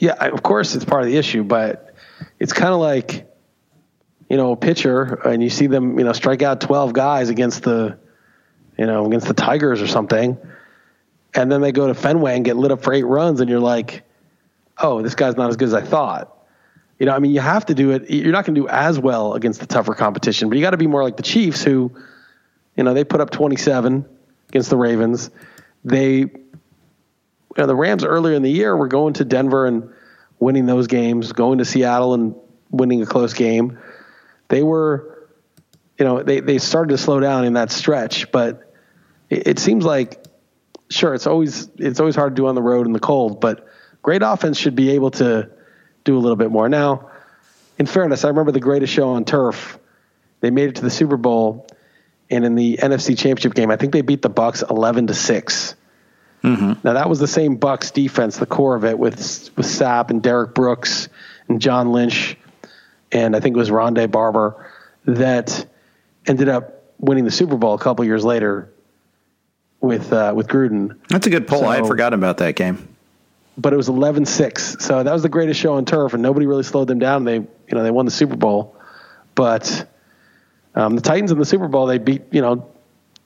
[0.00, 1.94] Yeah, of course it's part of the issue, but
[2.40, 3.30] it's kind of like
[4.28, 7.62] you know a pitcher, and you see them you know strike out twelve guys against
[7.62, 7.96] the
[8.76, 10.36] you know against the Tigers or something,
[11.32, 13.60] and then they go to Fenway and get lit up for eight runs, and you're
[13.60, 14.02] like,
[14.78, 16.37] oh, this guy's not as good as I thought
[16.98, 18.10] you know, I mean, you have to do it.
[18.10, 20.76] You're not going to do as well against the tougher competition, but you got to
[20.76, 21.92] be more like the Chiefs, who,
[22.76, 24.04] you know, they put up 27
[24.48, 25.30] against the Ravens.
[25.84, 26.30] They, you
[27.56, 29.92] know, the Rams earlier in the year were going to Denver and
[30.40, 32.34] winning those games, going to Seattle and
[32.70, 33.78] winning a close game.
[34.48, 35.28] They were,
[35.98, 38.72] you know, they they started to slow down in that stretch, but
[39.30, 40.24] it, it seems like,
[40.90, 43.66] sure, it's always it's always hard to do on the road in the cold, but
[44.02, 45.50] great offense should be able to
[46.08, 46.68] do a little bit more.
[46.68, 47.10] Now,
[47.78, 49.78] in fairness, I remember the greatest show on turf.
[50.40, 51.66] They made it to the Super Bowl,
[52.30, 55.74] and in the NFC Championship game, I think they beat the Bucks eleven to 6
[56.42, 56.72] mm-hmm.
[56.82, 59.16] Now that was the same Bucks defense, the core of it, with
[59.56, 61.08] with Sapp and Derrick Brooks
[61.48, 62.36] and John Lynch,
[63.12, 64.70] and I think it was Rondé Barber
[65.04, 65.66] that
[66.26, 68.72] ended up winning the Super Bowl a couple years later
[69.80, 70.98] with uh, with Gruden.
[71.08, 71.60] That's a good poll.
[71.60, 72.96] So, I had forgotten about that game
[73.58, 74.80] but it was 11-6.
[74.80, 77.24] So that was the greatest show on turf, and nobody really slowed them down.
[77.24, 78.76] They, you know, they won the Super Bowl,
[79.34, 79.86] but
[80.74, 82.70] um, the Titans in the Super Bowl they beat, you know,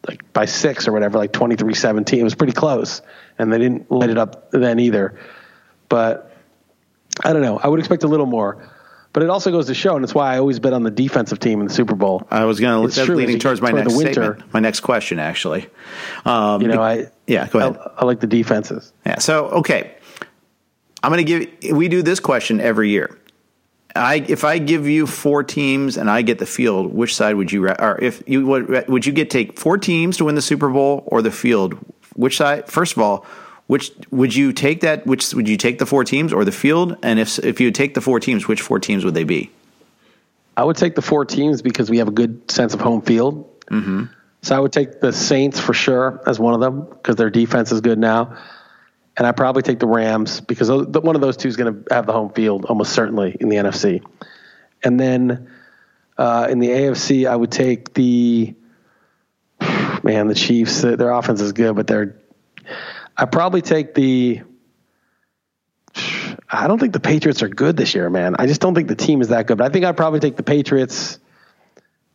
[0.08, 2.14] like by six or whatever, like 23-17.
[2.14, 3.02] It was pretty close,
[3.38, 5.18] and they didn't light it up then either.
[5.88, 6.34] But
[7.22, 7.58] I don't know.
[7.58, 8.68] I would expect a little more.
[9.12, 11.38] But it also goes to show, and it's why I always bet on the defensive
[11.38, 12.26] team in the Super Bowl.
[12.30, 15.68] I was going to lead leading towards my next winter, statement, my next question, actually.
[16.24, 17.76] Um, you know, I yeah, go ahead.
[17.76, 18.90] I, I like the defenses.
[19.04, 19.18] Yeah.
[19.18, 19.94] So okay,
[21.02, 21.76] I'm going to give.
[21.76, 23.18] We do this question every year.
[23.94, 27.52] I if I give you four teams and I get the field, which side would
[27.52, 27.68] you?
[27.68, 31.02] Or if you would, would you get take four teams to win the Super Bowl
[31.06, 31.74] or the field?
[32.14, 32.68] Which side?
[32.68, 33.26] First of all,
[33.72, 35.06] Which would you take that?
[35.06, 36.96] Which would you take the four teams or the field?
[37.02, 39.50] And if if you take the four teams, which four teams would they be?
[40.56, 43.48] I would take the four teams because we have a good sense of home field.
[43.70, 44.04] Mm-hmm.
[44.42, 47.72] So I would take the Saints for sure as one of them because their defense
[47.72, 48.36] is good now.
[49.16, 52.06] And I probably take the Rams because one of those two is going to have
[52.06, 54.02] the home field almost certainly in the NFC.
[54.82, 55.50] And then
[56.16, 58.54] uh, in the AFC, I would take the
[60.02, 60.82] man, the Chiefs.
[60.82, 62.16] Their offense is good, but they're.
[63.16, 64.42] I probably take the.
[66.48, 68.36] I don't think the Patriots are good this year, man.
[68.38, 69.58] I just don't think the team is that good.
[69.58, 71.18] But I think I'd probably take the Patriots,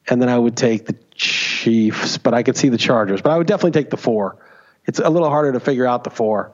[0.08, 2.18] and then I would take the Chiefs.
[2.18, 3.22] But I could see the Chargers.
[3.22, 4.38] But I would definitely take the four.
[4.86, 6.54] It's a little harder to figure out the four.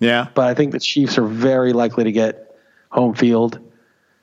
[0.00, 0.28] Yeah.
[0.34, 2.56] But I think the Chiefs are very likely to get
[2.90, 3.60] home field.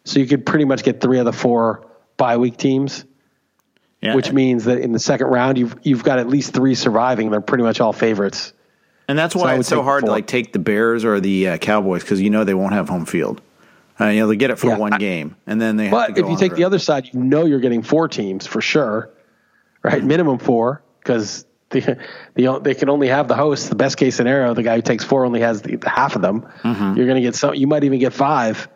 [0.04, 1.88] So you could pretty much get three of the four
[2.18, 3.06] bye week teams.
[4.02, 4.16] Yeah.
[4.16, 7.32] Which means that in the second round you've you've got at least three surviving.
[7.32, 8.54] They're pretty much all favorites.
[9.08, 11.58] And that's why so it's so hard to like take the Bears or the uh,
[11.58, 13.42] Cowboys because you know they won't have home field.
[14.00, 15.90] Uh, you know they get it for yeah, one I, game, and then they.
[15.90, 19.10] but if you take the other side, you know you're getting four teams for sure,
[19.82, 20.04] right?
[20.04, 21.97] Minimum four because the,
[22.36, 23.69] the they can only have the host.
[23.69, 26.41] The best case scenario, the guy who takes four only has the, half of them.
[26.63, 26.95] Mm-hmm.
[26.95, 27.56] You're going to get some.
[27.56, 28.69] You might even get five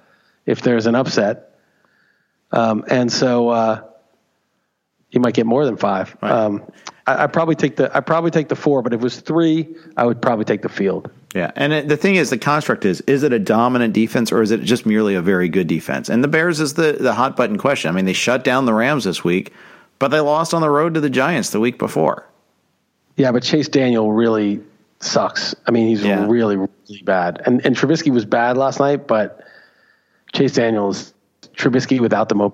[0.45, 1.55] if there's an upset.
[2.51, 3.83] Um, and so uh,
[5.09, 6.17] you might get more than five.
[6.21, 6.31] Right.
[6.31, 6.69] Um,
[7.07, 9.73] I, I probably take the I probably take the four, but if it was three,
[9.95, 11.09] I would probably take the field.
[11.33, 14.41] Yeah, and it, the thing is, the construct is: is it a dominant defense or
[14.41, 16.09] is it just merely a very good defense?
[16.09, 17.89] And the Bears is the the hot button question.
[17.89, 19.53] I mean, they shut down the Rams this week,
[19.97, 22.27] but they lost on the road to the Giants the week before.
[23.21, 24.61] Yeah, but Chase Daniel really
[24.99, 25.53] sucks.
[25.67, 26.25] I mean, he's yeah.
[26.27, 29.43] really really bad, and and Trubisky was bad last night, but
[30.33, 31.13] Chase Daniels
[31.55, 32.53] Trubisky without the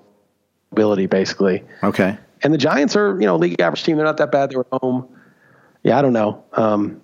[0.70, 1.64] mobility, basically.
[1.82, 2.18] Okay.
[2.42, 3.96] And the Giants are, you know, league average team.
[3.96, 4.50] They're not that bad.
[4.50, 5.08] They were home.
[5.82, 6.44] Yeah, I don't know.
[6.52, 7.00] Um,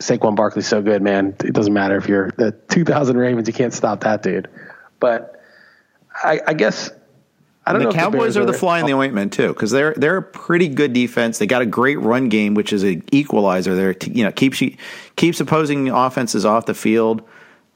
[0.00, 1.34] Saquon Barkley's so good, man.
[1.42, 3.48] It doesn't matter if you're the 2000 Ravens.
[3.48, 4.48] You can't stop that dude.
[5.00, 5.40] But
[6.22, 6.90] I, I guess
[7.66, 7.92] I don't the know.
[7.92, 10.68] The Cowboys the are the fly in the ointment too, because they're they're a pretty
[10.68, 11.38] good defense.
[11.38, 13.74] They got a great run game, which is an equalizer.
[13.74, 14.62] There, you know, keeps
[15.16, 17.22] keeps opposing offenses off the field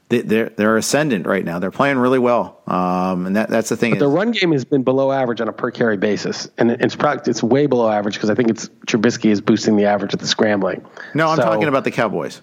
[0.09, 1.59] they're they're ascendant right now.
[1.59, 3.93] They're playing really well, um, and that that's the thing.
[3.93, 6.97] But the run game has been below average on a per carry basis, and it's
[7.27, 10.27] it's way below average because I think it's Trubisky is boosting the average at the
[10.27, 10.85] scrambling.
[11.15, 12.41] No, I'm so, talking about the Cowboys.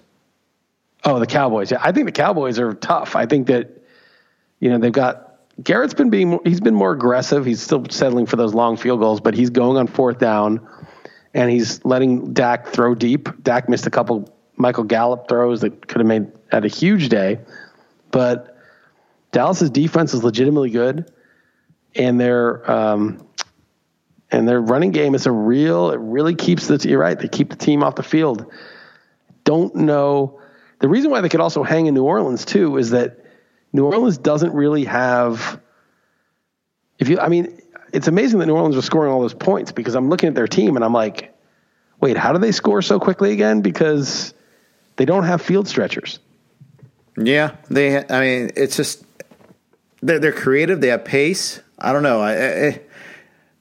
[1.04, 1.72] Oh, the Cowboys.
[1.72, 3.16] Yeah, I think the Cowboys are tough.
[3.16, 3.82] I think that
[4.60, 5.25] you know they've got
[5.62, 7.44] Garrett's been being he's been more aggressive.
[7.44, 10.66] He's still settling for those long field goals, but he's going on fourth down,
[11.34, 13.28] and he's letting Dak throw deep.
[13.42, 17.38] Dak missed a couple Michael Gallup throws that could have made had a huge day,
[18.10, 18.58] but
[19.32, 21.10] Dallas's defense is legitimately good,
[21.94, 23.26] and their um,
[24.30, 25.90] and their running game is a real.
[25.90, 26.76] It really keeps the.
[26.86, 27.18] You're right.
[27.18, 28.52] They keep the team off the field.
[29.44, 30.40] Don't know
[30.78, 33.25] the reason why they could also hang in New Orleans too is that
[33.76, 35.60] New Orleans doesn't really have.
[36.98, 37.60] If you, I mean,
[37.92, 40.48] it's amazing that New Orleans was scoring all those points because I'm looking at their
[40.48, 41.34] team and I'm like,
[42.00, 43.60] wait, how do they score so quickly again?
[43.60, 44.32] Because
[44.96, 46.18] they don't have field stretchers.
[47.18, 47.98] Yeah, they.
[47.98, 49.04] I mean, it's just
[50.00, 50.80] they're they're creative.
[50.80, 51.60] They have pace.
[51.78, 52.20] I don't know.
[52.20, 52.80] I I,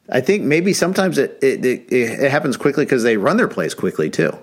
[0.09, 3.73] I think maybe sometimes it it, it, it happens quickly because they run their plays
[3.73, 4.37] quickly too.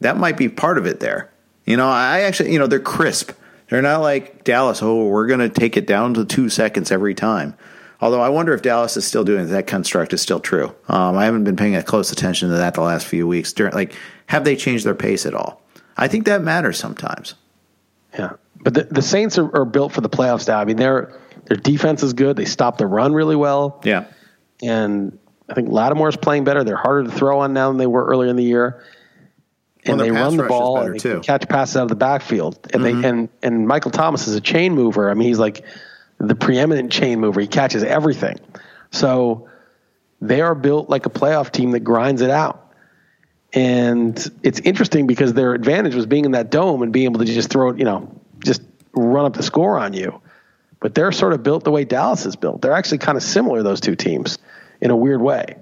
[0.00, 1.32] That might be part of it there.
[1.64, 3.32] You know, I actually, you know, they're crisp.
[3.72, 4.82] They're not like Dallas.
[4.82, 7.54] Oh, we're going to take it down to two seconds every time.
[8.02, 10.74] Although I wonder if Dallas is still doing that construct is still true.
[10.88, 13.54] Um, I haven't been paying a close attention to that the last few weeks.
[13.54, 13.94] During, like,
[14.26, 15.62] have they changed their pace at all?
[15.96, 17.34] I think that matters sometimes.
[18.12, 20.58] Yeah, but the, the Saints are, are built for the playoffs now.
[20.58, 22.36] I mean, their their defense is good.
[22.36, 23.80] They stop the run really well.
[23.84, 24.04] Yeah,
[24.62, 26.62] and I think Lattimore is playing better.
[26.62, 28.84] They're harder to throw on now than they were earlier in the year.
[29.84, 32.58] And well, they run the ball and they catch passes out of the backfield.
[32.72, 33.00] And mm-hmm.
[33.00, 35.10] they and and Michael Thomas is a chain mover.
[35.10, 35.64] I mean, he's like
[36.18, 37.40] the preeminent chain mover.
[37.40, 38.38] He catches everything.
[38.92, 39.48] So
[40.20, 42.72] they are built like a playoff team that grinds it out.
[43.52, 47.26] And it's interesting because their advantage was being in that dome and being able to
[47.26, 48.08] just throw it, you know,
[48.42, 48.62] just
[48.94, 50.22] run up the score on you.
[50.80, 52.62] But they're sort of built the way Dallas is built.
[52.62, 54.38] They're actually kind of similar, those two teams,
[54.80, 55.56] in a weird way.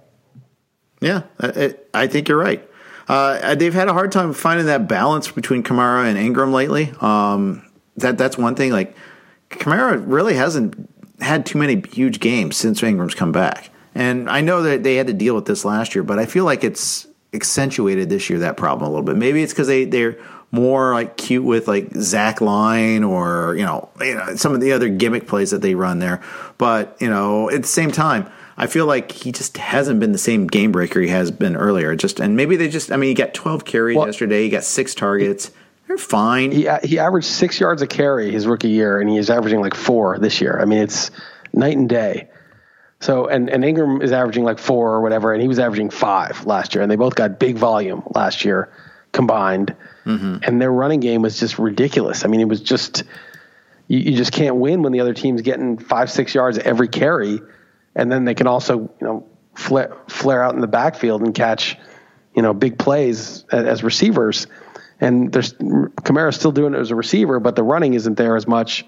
[1.01, 2.67] Yeah, I, I think you're right.
[3.11, 6.93] Uh, they've had a hard time finding that balance between Kamara and Ingram lately.
[7.01, 8.71] Um, that that's one thing.
[8.71, 8.95] Like
[9.51, 10.89] Kamara really hasn't
[11.21, 15.09] had too many huge games since Ingram's come back, and I know that they had
[15.09, 18.57] to deal with this last year, but I feel like it's accentuated this year that
[18.57, 19.17] problem a little bit.
[19.17, 20.17] Maybe it's because they they're
[20.53, 24.71] more like cute with like Zach Line or you know, you know some of the
[24.71, 26.23] other gimmick plays that they run there.
[26.59, 30.19] But you know, at the same time, I feel like he just hasn't been the
[30.19, 31.97] same game breaker he has been earlier.
[31.97, 34.65] Just and maybe they just I mean he got 12 carries well, yesterday, he got
[34.65, 35.51] six targets.
[35.89, 36.53] They're fine.
[36.53, 39.75] He he averaged six yards a carry his rookie year, and he is averaging like
[39.75, 40.61] four this year.
[40.61, 41.11] I mean, it's
[41.55, 42.29] night and day.
[43.01, 46.45] So and and Ingram is averaging like four or whatever, and he was averaging five
[46.45, 48.71] last year, and they both got big volume last year
[49.13, 49.75] combined.
[50.05, 50.39] Mm-hmm.
[50.43, 52.27] And their running game was just ridiculous.
[52.27, 53.05] I mean, it was just
[53.89, 57.41] you, you just can't win when the other team's getting five six yards every carry,
[57.95, 61.77] and then they can also you know flare, flare out in the backfield and catch
[62.35, 64.47] you know big plays as, as receivers.
[65.03, 68.47] And there's Kamara's still doing it as a receiver, but the running isn't there as
[68.47, 68.85] much.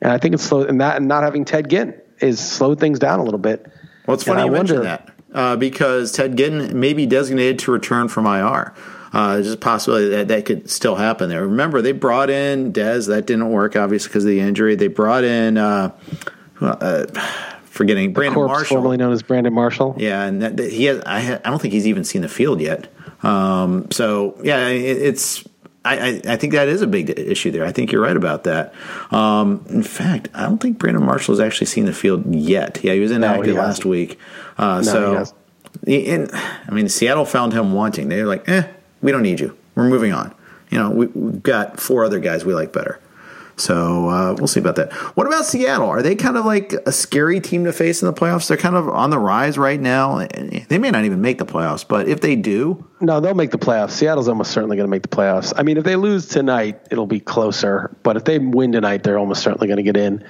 [0.00, 2.98] And I think it's slow, and that and not having Ted Ginn is slowed things
[2.98, 3.70] down a little bit.
[4.06, 8.08] Well, it's funny you mentioned that uh, because Ted Ginn may be designated to return
[8.08, 8.74] from IR.
[9.12, 11.46] Uh, there's a possibility that that could still happen there.
[11.46, 13.08] Remember, they brought in Dez.
[13.08, 14.74] That didn't work, obviously, because of the injury.
[14.76, 15.92] They brought in, uh,
[16.60, 17.06] uh,
[17.78, 18.76] forgetting, Brandon corpse, Marshall.
[18.76, 19.94] formerly known as Brandon Marshall.
[19.96, 22.60] Yeah, and that, that he has, I, I, don't think he's even seen the field
[22.60, 22.88] yet.
[23.22, 25.44] Um, so, yeah, it, it's
[25.84, 27.64] I, I, think that is a big issue there.
[27.64, 28.74] I think you're right about that.
[29.10, 32.80] Um, in fact, I don't think Brandon Marshall has actually seen the field yet.
[32.82, 34.18] Yeah, he was inactive no, last week.
[34.58, 35.36] Uh, no, so,
[35.86, 38.08] in, I mean, Seattle found him wanting.
[38.08, 38.66] They're like, eh,
[39.00, 39.56] we don't need you.
[39.76, 40.34] We're moving on.
[40.70, 43.00] You know, we, have got four other guys we like better.
[43.60, 44.92] So uh, we'll see about that.
[45.16, 45.88] What about Seattle?
[45.88, 48.48] Are they kind of like a scary team to face in the playoffs?
[48.48, 50.26] They're kind of on the rise right now.
[50.68, 53.58] They may not even make the playoffs, but if they do, no, they'll make the
[53.58, 53.90] playoffs.
[53.90, 55.52] Seattle's almost certainly going to make the playoffs.
[55.56, 57.96] I mean, if they lose tonight, it'll be closer.
[58.02, 60.24] But if they win tonight, they're almost certainly going to get in.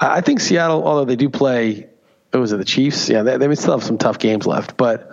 [0.00, 1.88] I think Seattle, although they do play,
[2.32, 3.08] oh, was it the Chiefs?
[3.08, 5.10] Yeah, they, they still have some tough games left, but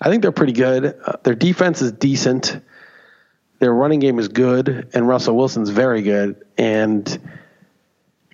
[0.00, 0.98] I think they're pretty good.
[1.04, 2.60] Uh, their defense is decent.
[3.60, 6.44] Their running game is good, and Russell Wilson's very good.
[6.58, 7.18] And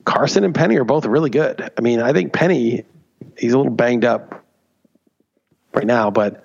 [0.04, 1.70] Carson and Penny are both really good.
[1.76, 2.84] I mean, I think Penny,
[3.36, 4.44] he's a little banged up
[5.74, 6.44] right now, but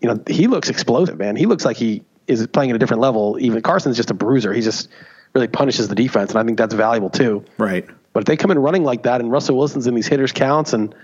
[0.00, 1.36] you know he looks explosive, man.
[1.36, 3.36] He looks like he is playing at a different level.
[3.38, 4.52] Even Carson's just a bruiser.
[4.52, 4.88] He just
[5.34, 7.44] really punishes the defense, and I think that's valuable too.
[7.58, 7.86] Right.
[8.14, 10.72] But if they come in running like that, and Russell Wilson's in these hitters counts
[10.72, 10.94] and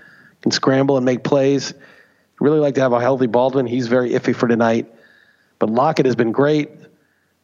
[0.41, 1.75] can scramble and make plays,
[2.39, 3.67] really like to have a healthy Baldwin.
[3.67, 4.91] He's very iffy for tonight,
[5.59, 6.71] but Lockett has been great.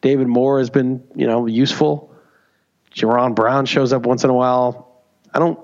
[0.04, 2.14] David Moore has been, you know, useful.
[2.94, 5.02] Jaron Brown shows up once in a while.
[5.32, 5.58] I don't,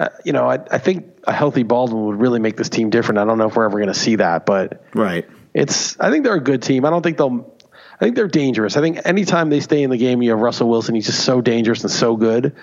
[0.00, 3.20] uh, you know, I, I think a healthy Baldwin would really make this team different.
[3.20, 5.28] I don't know if we're ever going to see that, but right.
[5.54, 5.98] It's.
[6.00, 6.84] I think they're a good team.
[6.84, 7.56] I don't think they'll.
[7.94, 8.76] I think they're dangerous.
[8.76, 10.96] I think anytime they stay in the game, you have Russell Wilson.
[10.96, 12.56] He's just so dangerous and so good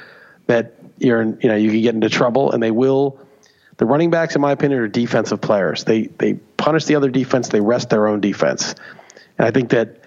[0.47, 3.21] that you're, in, you know, you can get into trouble, and they will.
[3.77, 5.85] The running backs, in my opinion, are defensive players.
[5.85, 7.47] They they punish the other defense.
[7.47, 8.75] They rest their own defense,
[9.37, 10.02] and I think that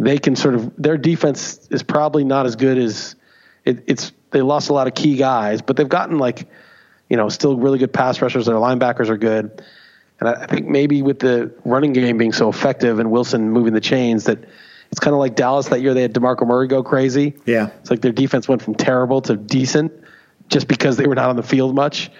[0.00, 3.16] they can sort of their defense is probably not as good as
[3.64, 4.12] it, it's.
[4.32, 6.48] They lost a lot of key guys, but they've gotten like
[7.08, 8.46] you know still really good pass rushers.
[8.46, 9.62] Their linebackers are good,
[10.20, 13.72] and I, I think maybe with the running game being so effective and Wilson moving
[13.72, 14.38] the chains that
[14.90, 17.34] it's kind of like Dallas that year they had Demarco Murray go crazy.
[17.44, 19.92] Yeah, it's like their defense went from terrible to decent
[20.48, 22.10] just because they were not on the field much.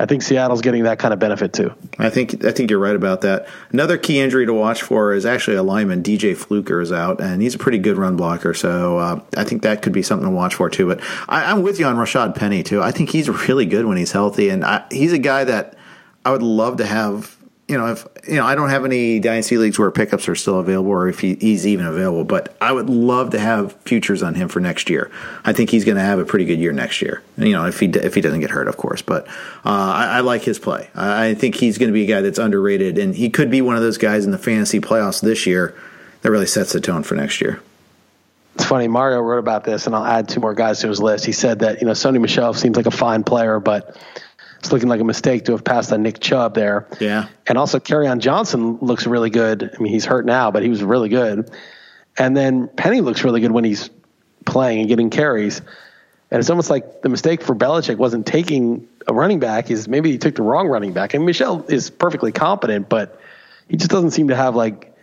[0.00, 1.74] I think Seattle's getting that kind of benefit too.
[1.98, 3.48] I think I think you're right about that.
[3.70, 6.02] Another key injury to watch for is actually a lineman.
[6.02, 8.54] DJ Fluker is out, and he's a pretty good run blocker.
[8.54, 10.86] So uh, I think that could be something to watch for too.
[10.86, 12.80] But I, am with you on Rashad Penny too.
[12.80, 15.76] I think he's really good when he's healthy, and I, he's a guy that
[16.24, 17.37] I would love to have
[17.68, 20.58] you know, if you know, I don't have any dynasty leagues where pickups are still
[20.58, 22.24] available, or if he, he's even available.
[22.24, 25.10] But I would love to have futures on him for next year.
[25.44, 27.22] I think he's going to have a pretty good year next year.
[27.36, 29.02] You know, if he if he doesn't get hurt, of course.
[29.02, 29.28] But
[29.66, 30.88] uh, I, I, like his play.
[30.94, 33.60] I, I think he's going to be a guy that's underrated, and he could be
[33.60, 35.78] one of those guys in the fantasy playoffs this year
[36.22, 37.60] that really sets the tone for next year.
[38.54, 38.88] It's funny.
[38.88, 41.26] Mario wrote about this, and I'll add two more guys to his list.
[41.26, 43.94] He said that you know Sony Michel seems like a fine player, but
[44.58, 46.88] it's looking like a mistake to have passed on Nick Chubb there.
[47.00, 47.28] Yeah.
[47.46, 49.70] And also Kerryon Johnson looks really good.
[49.74, 51.50] I mean, he's hurt now, but he was really good.
[52.16, 53.90] And then Penny looks really good when he's
[54.44, 55.60] playing and getting carries.
[56.30, 60.10] And it's almost like the mistake for Belichick wasn't taking a running back is maybe
[60.10, 61.14] he took the wrong running back.
[61.14, 63.20] And Michel is perfectly competent, but
[63.68, 64.94] he just doesn't seem to have like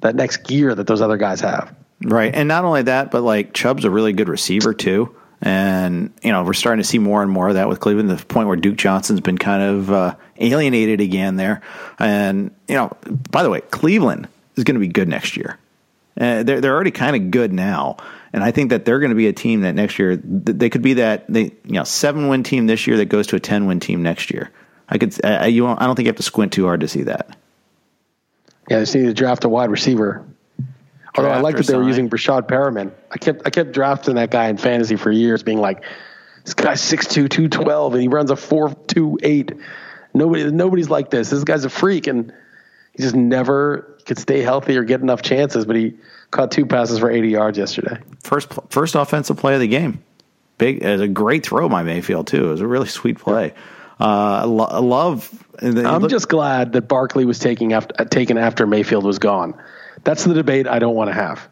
[0.00, 1.74] that next gear that those other guys have.
[2.02, 2.34] Right.
[2.34, 5.14] And not only that, but like Chubb's a really good receiver too.
[5.42, 8.24] And, you know, we're starting to see more and more of that with Cleveland, the
[8.24, 11.62] point where Duke Johnson's been kind of uh, alienated again there.
[11.98, 12.94] And, you know,
[13.30, 15.58] by the way, Cleveland is going to be good next year.
[16.20, 17.96] Uh, they're, they're already kind of good now.
[18.32, 20.82] And I think that they're going to be a team that next year, they could
[20.82, 23.66] be that, they, you know, seven win team this year that goes to a 10
[23.66, 24.50] win team next year.
[24.88, 27.04] I could, I, you, I don't think you have to squint too hard to see
[27.04, 27.36] that.
[28.68, 30.24] Yeah, they need to draft a wide receiver.
[31.16, 32.92] Although I like that they were using Breshad Perriman.
[33.10, 35.84] I kept I kept drafting that guy in fantasy for years, being like,
[36.44, 39.52] this guy's 6'2", 212, and he runs a four two eight.
[40.14, 41.30] Nobody nobody's like this.
[41.30, 42.32] This guy's a freak, and
[42.92, 45.64] he just never could stay healthy or get enough chances.
[45.64, 45.94] But he
[46.30, 47.98] Caught two passes for 80 yards yesterday.
[48.22, 50.02] First first offensive play of the game.
[50.58, 52.48] Big, was a great throw by Mayfield too.
[52.48, 53.52] It was a really sweet play.
[53.98, 55.28] Uh, I, lo- I love.
[55.60, 59.60] I'm look- just glad that Barkley was taking after, taken after Mayfield was gone.
[60.04, 61.48] That's the debate I don't want to have.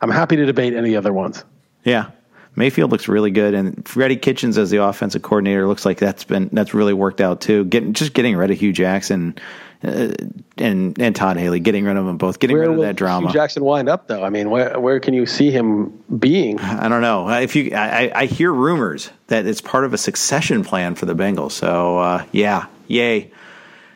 [0.00, 1.44] I'm happy to debate any other ones.
[1.84, 2.10] Yeah.
[2.54, 6.50] Mayfield looks really good, and Freddie Kitchens as the offensive coordinator looks like that's been
[6.52, 7.64] that's really worked out too.
[7.64, 9.36] Getting just getting rid of Hugh Jackson
[9.82, 10.12] uh,
[10.58, 13.28] and and Todd Haley, getting rid of them both, getting Where rid of that drama.
[13.28, 14.22] Hugh Jackson wind up, though?
[14.22, 16.60] I mean, where where can you see him being?
[16.60, 17.74] I don't know if you.
[17.74, 21.52] I, I hear rumors that it's part of a succession plan for the Bengals.
[21.52, 23.30] So uh, yeah, yay.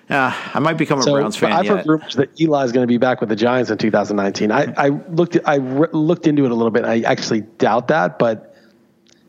[0.08, 1.52] Uh, I might become a So, Browns fan.
[1.52, 1.78] I've yet.
[1.78, 4.52] heard rumors that Eli's going to be back with the Giants in 2019.
[4.52, 6.84] I, I looked I re- looked into it a little bit.
[6.84, 8.54] I actually doubt that, but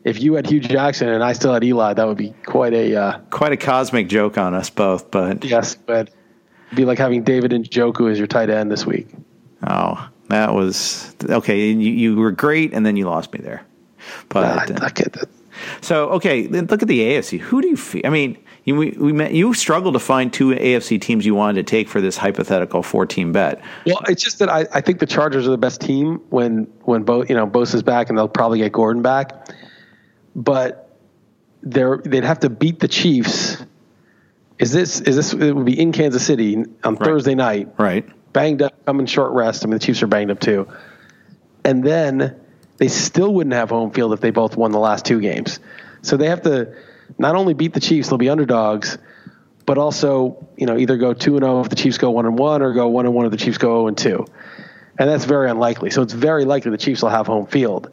[0.03, 2.95] if you had Hugh Jackson and I still had Eli, that would be quite a
[2.95, 5.73] uh, Quite a cosmic joke on us both, but yes.
[5.75, 6.09] But
[6.67, 9.07] it'd be like having David Njoku as your tight end this week.
[9.67, 11.71] oh, that was okay.
[11.71, 13.63] You, you were great, and then you lost me there.
[14.29, 15.27] But Nah, I, I get that.
[15.81, 17.39] So okay, then look at the AFC.
[17.39, 18.03] Who do you feel?
[18.05, 18.37] I mean,
[18.67, 21.87] you, we, we met, you struggled to find two AFC teams you wanted to take
[21.87, 23.61] for this hypothetical four team bet.
[23.85, 27.03] Well, it's just that I, I think the Chargers are the best team when when
[27.03, 29.47] both you know Bosa's back and they'll probably get Gordon back,
[30.35, 30.93] but
[31.63, 33.55] they're they'd have to beat the Chiefs.
[34.59, 37.69] Is this is this it would be in Kansas City on Thursday night?
[37.77, 38.05] Right.
[38.33, 39.63] Banged up, coming short rest.
[39.63, 40.67] I mean the Chiefs are banged up too,
[41.63, 42.37] and then
[42.79, 45.61] they still wouldn't have home field if they both won the last two games.
[46.01, 46.75] So they have to
[47.17, 48.97] not only beat the Chiefs, they'll be underdogs,
[49.65, 52.37] but also you know either go two and zero if the Chiefs go one and
[52.37, 54.25] one, or go one and one if the Chiefs go zero and two,
[54.97, 55.89] and that's very unlikely.
[55.89, 57.91] So it's very likely the Chiefs will have home field,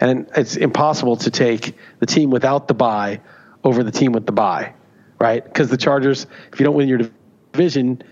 [0.00, 3.20] and it's impossible to take the team without the bye
[3.64, 4.74] over the team with the bye,
[5.18, 5.42] right?
[5.42, 7.00] Because the Chargers, if you don't win your
[7.52, 8.02] division,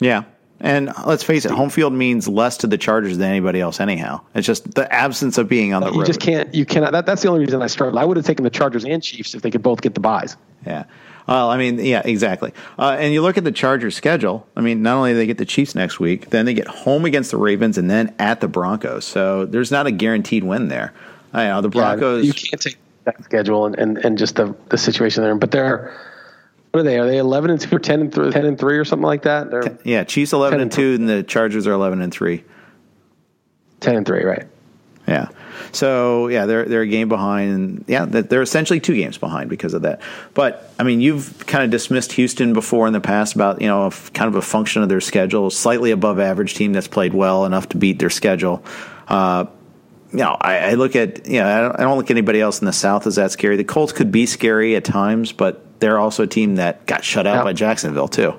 [0.00, 0.24] Yeah.
[0.60, 4.22] And let's face it, home field means less to the Chargers than anybody else, anyhow.
[4.34, 6.00] It's just the absence of being on the you road.
[6.00, 6.54] You just can't.
[6.54, 6.92] You cannot.
[6.92, 8.00] That, that's the only reason I struggled.
[8.00, 10.36] I would have taken the Chargers and Chiefs if they could both get the buys.
[10.64, 10.84] Yeah.
[11.26, 12.52] Well, I mean, yeah, exactly.
[12.78, 14.46] Uh, and you look at the Chargers' schedule.
[14.56, 17.04] I mean, not only do they get the Chiefs next week, then they get home
[17.04, 19.04] against the Ravens and then at the Broncos.
[19.04, 20.94] So there's not a guaranteed win there.
[21.32, 22.24] I know the Broncos.
[22.24, 25.40] you can't take that schedule and, and, and just the, the situation they're in.
[25.40, 25.98] But they're
[26.76, 26.98] what are they?
[26.98, 29.50] Are they eleven and two or 10 and, 10 and three or something like that?
[29.50, 32.44] They're yeah, Chiefs eleven and two, and the Chargers are eleven and three.
[33.80, 34.46] ten and three, right?
[35.08, 35.28] Yeah.
[35.72, 39.72] So yeah, they're they're a game behind, and yeah, they're essentially two games behind because
[39.72, 40.02] of that.
[40.34, 43.90] But I mean, you've kind of dismissed Houston before in the past about you know
[44.12, 47.70] kind of a function of their schedule, slightly above average team that's played well enough
[47.70, 48.62] to beat their schedule.
[49.08, 49.46] Uh,
[50.12, 52.40] you know, I, I look at you know I don't, I don't look at anybody
[52.40, 53.56] else in the South as that scary.
[53.56, 57.26] The Colts could be scary at times, but they're also a team that got shut
[57.26, 57.44] out Yeah.
[57.44, 58.34] by Jacksonville too.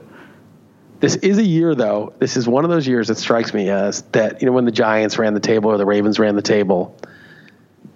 [1.00, 2.14] This is a year, though.
[2.18, 4.72] This is one of those years that strikes me as that you know when the
[4.72, 6.98] Giants ran the table or the Ravens ran the table,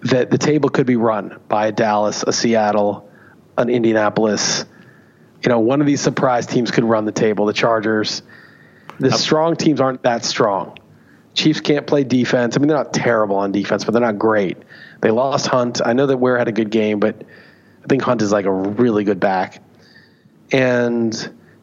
[0.02, 3.08] that the table could be run by a Dallas, a Seattle,
[3.58, 4.64] an Indianapolis.
[5.42, 7.46] You know, one of these surprise teams could run the table.
[7.46, 8.22] The Chargers.
[9.00, 10.78] The strong teams aren't that strong.
[11.34, 12.56] Chiefs can't play defense.
[12.56, 14.58] I mean, they're not terrible on defense, but they're not great.
[15.00, 15.80] They lost Hunt.
[15.84, 17.22] I know that Ware had a good game, but
[17.82, 19.62] I think Hunt is like a really good back.
[20.50, 21.12] And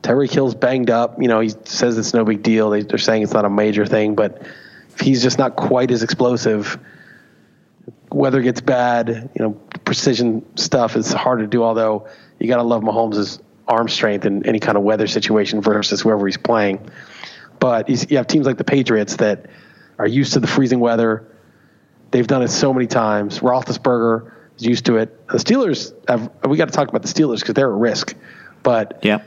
[0.01, 1.22] Tyreek Hill's banged up.
[1.22, 2.72] You know, he says it's no big deal.
[2.72, 4.41] They, they're saying it's not a major thing, but
[4.93, 6.80] if he's just not quite as explosive,
[8.11, 9.30] weather gets bad.
[9.36, 9.51] You know,
[9.86, 11.63] precision stuff is hard to do.
[11.63, 12.07] Although
[12.39, 16.26] you got to love Mahomes' arm strength in any kind of weather situation versus whoever
[16.26, 16.89] he's playing.
[17.59, 19.45] But you have teams like the Patriots that
[19.99, 21.27] are used to the freezing weather.
[22.11, 23.39] They've done it so many times.
[23.39, 25.27] Roethlisberger is used to it.
[25.27, 26.31] The Steelers have.
[26.47, 28.15] We got to talk about the Steelers because they're a risk.
[28.63, 29.19] But Yeah.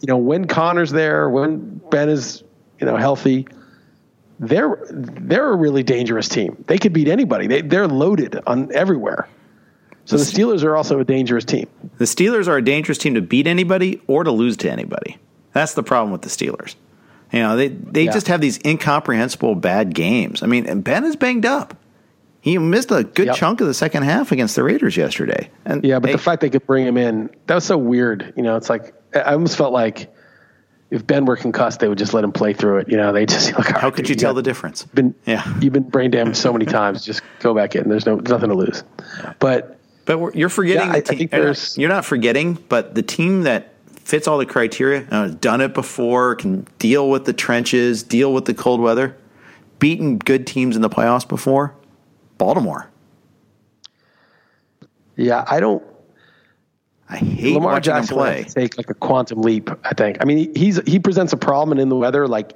[0.00, 2.42] you know, when Conner's there, when Ben is,
[2.78, 3.48] you know, healthy,
[4.40, 6.62] they're they're a really dangerous team.
[6.66, 7.46] They could beat anybody.
[7.46, 9.26] They they're loaded on everywhere.
[10.04, 11.66] So the Steelers are also a dangerous team.
[11.98, 15.18] The Steelers are a dangerous team to beat anybody or to lose to anybody.
[15.52, 16.76] That's the problem with the Steelers.
[17.32, 18.12] You know, they they Yeah.
[18.12, 20.42] just have these incomprehensible bad games.
[20.42, 21.76] I mean, and Ben is banged up.
[22.40, 23.36] He missed a good Yep.
[23.36, 25.50] chunk of the second half against the Raiders yesterday.
[25.66, 28.32] And Yeah, but they- the fact they could bring him in, that was so weird.
[28.36, 30.08] You know, it's like I almost felt like
[30.90, 32.88] if Ben were concussed, they would just let him play through it.
[32.88, 34.84] You know, they just like how could you tell the difference?
[34.84, 35.42] Been, Yeah.
[35.60, 37.04] you've been brain damaged so many times.
[37.04, 37.88] Just go back in.
[37.90, 38.84] There's no there's nothing to lose.
[39.38, 39.74] But
[40.06, 40.88] But you're forgetting.
[40.88, 43.68] Yeah, I- I think there's- you're not forgetting, but the team that
[44.08, 48.46] fits all the criteria, uh, done it before, can deal with the trenches, deal with
[48.46, 49.14] the cold weather,
[49.78, 51.74] beaten good teams in the playoffs before.
[52.38, 52.88] Baltimore.
[55.14, 55.82] yeah, I don't.
[57.10, 58.44] I hate Lamar Jackson play.
[58.44, 59.70] to take like a quantum leap.
[59.84, 60.18] I think.
[60.20, 62.52] I mean, he's he presents a problem, and in the weather, like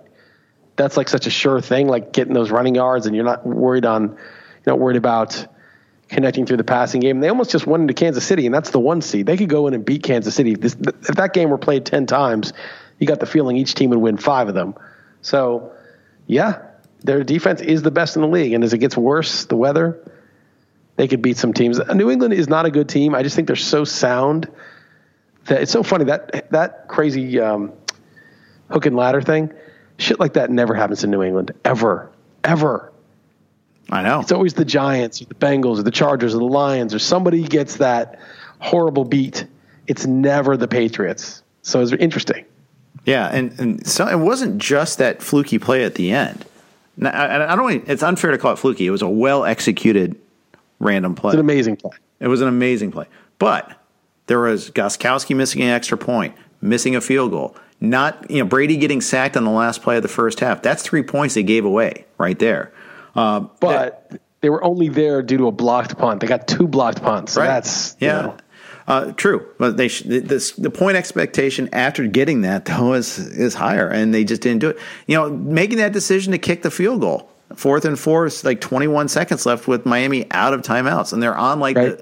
[0.77, 3.85] that's like such a sure thing, like getting those running yards, and you're not worried
[3.85, 5.47] on, you're not worried about
[6.13, 7.21] connecting through the passing game.
[7.21, 9.27] They almost just went into Kansas City, and that's the one seed.
[9.27, 10.55] They could go in and beat Kansas City.
[10.55, 12.53] This, if that game were played ten times,
[12.99, 14.75] you got the feeling each team would win five of them.
[15.23, 15.73] So,
[16.27, 16.63] yeah,
[17.01, 19.99] their defense is the best in the league, and as it gets worse, the weather,
[20.97, 21.81] they could beat some teams.
[21.95, 23.15] New England is not a good team.
[23.15, 24.49] I just think they're so sound
[25.47, 27.73] that it's so funny that that crazy um,
[28.71, 29.53] hook and ladder thing,
[29.97, 32.13] shit like that never happens in New England ever,
[32.45, 32.92] ever.
[33.93, 34.21] I know.
[34.21, 37.43] It's always the Giants or the Bengals or the Chargers or the Lions or somebody
[37.43, 38.19] gets that
[38.59, 39.47] horrible beat.
[39.87, 41.43] It's never the Patriots.
[41.61, 42.47] So it's interesting.
[43.05, 46.45] Yeah, and, and so it wasn't just that fluky play at the end.
[46.97, 47.87] Now, I, I don't.
[47.87, 48.87] It's unfair to call it fluky.
[48.87, 50.17] It was a well executed
[50.79, 51.31] random play.
[51.31, 51.93] It's an amazing play.
[52.21, 53.07] It was an amazing play,
[53.39, 53.79] but
[54.27, 57.57] there was Gostkowski missing an extra point, missing a field goal.
[57.81, 60.63] Not you know Brady getting sacked on the last play of the first half.
[60.63, 62.73] That's three points they gave away right there.
[63.15, 66.21] Uh, but that, they were only there due to a blocked punt.
[66.21, 67.33] They got two blocked punts.
[67.33, 67.47] So right.
[67.47, 68.17] That's yeah.
[68.17, 68.37] You know,
[68.87, 73.55] uh, true, but they sh- this, the point expectation after getting that though is is
[73.55, 74.79] higher, and they just didn't do it.
[75.07, 79.09] You know, making that decision to kick the field goal, fourth and fourth, like 21
[79.09, 82.01] seconds left with Miami out of timeouts, and they're on like right.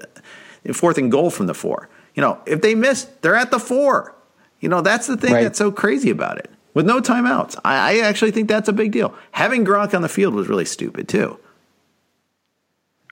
[0.63, 1.87] the, fourth and goal from the four.
[2.15, 4.15] You know, if they miss, they're at the four.
[4.59, 5.43] You know, that's the thing right.
[5.43, 6.49] that's so crazy about it.
[6.73, 9.13] With no timeouts, I, I actually think that's a big deal.
[9.31, 11.37] Having Gronk on the field was really stupid too.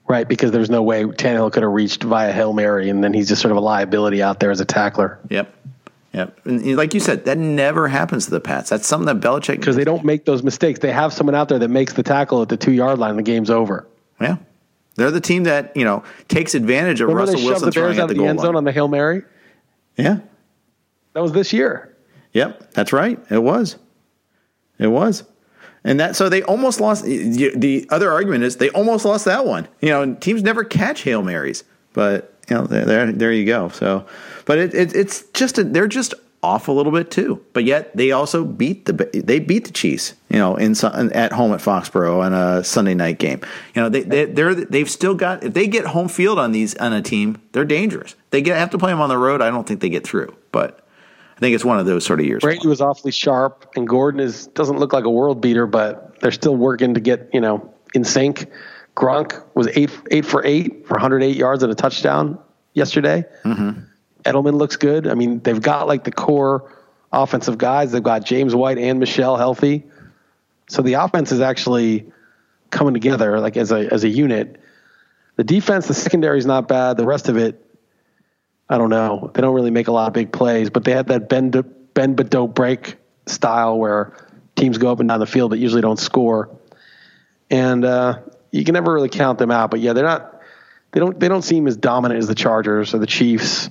[0.08, 3.28] Right, because there's no way Tannehill could have reached via Hail Mary, and then he's
[3.28, 5.20] just sort of a liability out there as a tackler.
[5.30, 5.54] Yep.
[6.14, 6.40] Yep.
[6.46, 8.70] And like you said, that never happens to the Pats.
[8.72, 10.80] That's something that Belichick because they don't make those mistakes.
[10.80, 13.12] They have someone out there that makes the tackle at the two yard line.
[13.12, 13.86] And the game's over.
[14.20, 14.38] Yeah.
[14.96, 18.08] They're the team that you know takes advantage of Remember Russell Wilson the Bears out
[18.08, 19.22] the, the end zone on the Hail Mary.
[19.96, 20.20] Yeah.
[21.14, 21.89] That was this year.
[22.34, 23.20] Yep, that's right.
[23.30, 23.78] It was.
[24.78, 25.24] It was.
[25.84, 27.06] And that so they almost lost.
[27.06, 29.68] The other argument is they almost lost that one.
[29.82, 31.64] You know, teams never catch hail marys,
[31.94, 33.70] but you know, there there you go.
[33.70, 34.06] So,
[34.46, 37.44] but it, it it's just a, they're just off a little bit too.
[37.54, 40.16] But yet they also beat the they beat the Chiefs.
[40.30, 43.40] You know, in at home at Foxborough on a Sunday night game.
[43.74, 46.76] You know, they they they're they've still got if they get home field on these
[46.76, 48.16] on a team, they're dangerous.
[48.32, 49.42] They get have to play them on the road.
[49.42, 50.86] I don't think they get through, but
[51.40, 52.42] I think it's one of those sort of years.
[52.42, 56.34] Brady was awfully sharp, and Gordon is doesn't look like a world beater, but they're
[56.34, 58.52] still working to get you know in sync.
[58.94, 62.38] Gronk was eight eight for eight for 108 yards and a touchdown
[62.74, 63.24] yesterday.
[63.46, 63.80] Mm-hmm.
[64.26, 65.08] Edelman looks good.
[65.08, 66.74] I mean, they've got like the core
[67.14, 67.94] offensive guys.
[67.94, 69.86] They've got James White and Michel healthy,
[70.68, 72.12] so the offense is actually
[72.70, 74.60] coming together like as a as a unit.
[75.38, 76.98] The defense, the secondary is not bad.
[76.98, 77.66] The rest of it
[78.70, 79.32] I don't know.
[79.34, 81.64] They don't really make a lot of big plays, but they had that bend
[81.94, 84.14] bend but don't break style where
[84.56, 86.56] teams go up and down the field but usually don't score.
[87.50, 88.20] And uh,
[88.52, 89.72] you can never really count them out.
[89.72, 90.42] But yeah, they're not.
[90.92, 91.20] They don't.
[91.20, 93.70] They don't seem as dominant as the Chargers or the Chiefs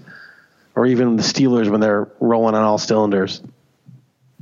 [0.75, 3.41] or even the Steelers when they're rolling on all cylinders.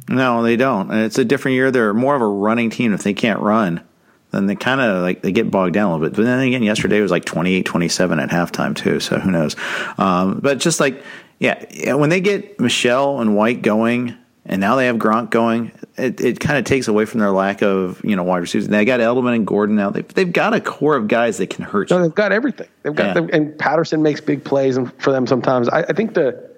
[0.08, 0.90] No, they don't.
[0.90, 1.70] And it's a different year.
[1.70, 3.85] They're more of a running team if they can't run
[4.36, 6.16] then they kind of like they get bogged down a little bit.
[6.16, 9.00] But then again, yesterday was like 28 27 at halftime, too.
[9.00, 9.56] So who knows?
[9.98, 11.02] Um, but just like,
[11.38, 16.20] yeah, when they get Michel and White going, and now they have Gronk going, it,
[16.20, 18.68] it kind of takes away from their lack of you know wide receivers.
[18.68, 19.90] They got Edelman and Gordon now.
[19.90, 22.02] They've, they've got a core of guys that can hurt no, you.
[22.04, 22.68] They've got everything.
[22.82, 23.28] They've got yeah.
[23.32, 25.68] and Patterson makes big plays for them sometimes.
[25.68, 26.55] I, I think the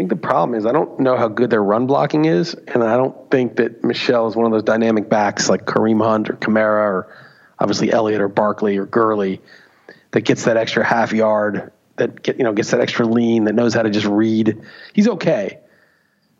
[0.00, 2.96] think the problem is I don't know how good their run blocking is, and I
[2.96, 6.84] don't think that Michel is one of those dynamic backs like Kareem Hunt or Kamara
[6.86, 7.16] or
[7.58, 9.42] obviously Elliott or Barkley or Gurley
[10.12, 13.54] that gets that extra half yard, that get, you know gets that extra lean, that
[13.54, 14.62] knows how to just read.
[14.94, 15.58] He's okay.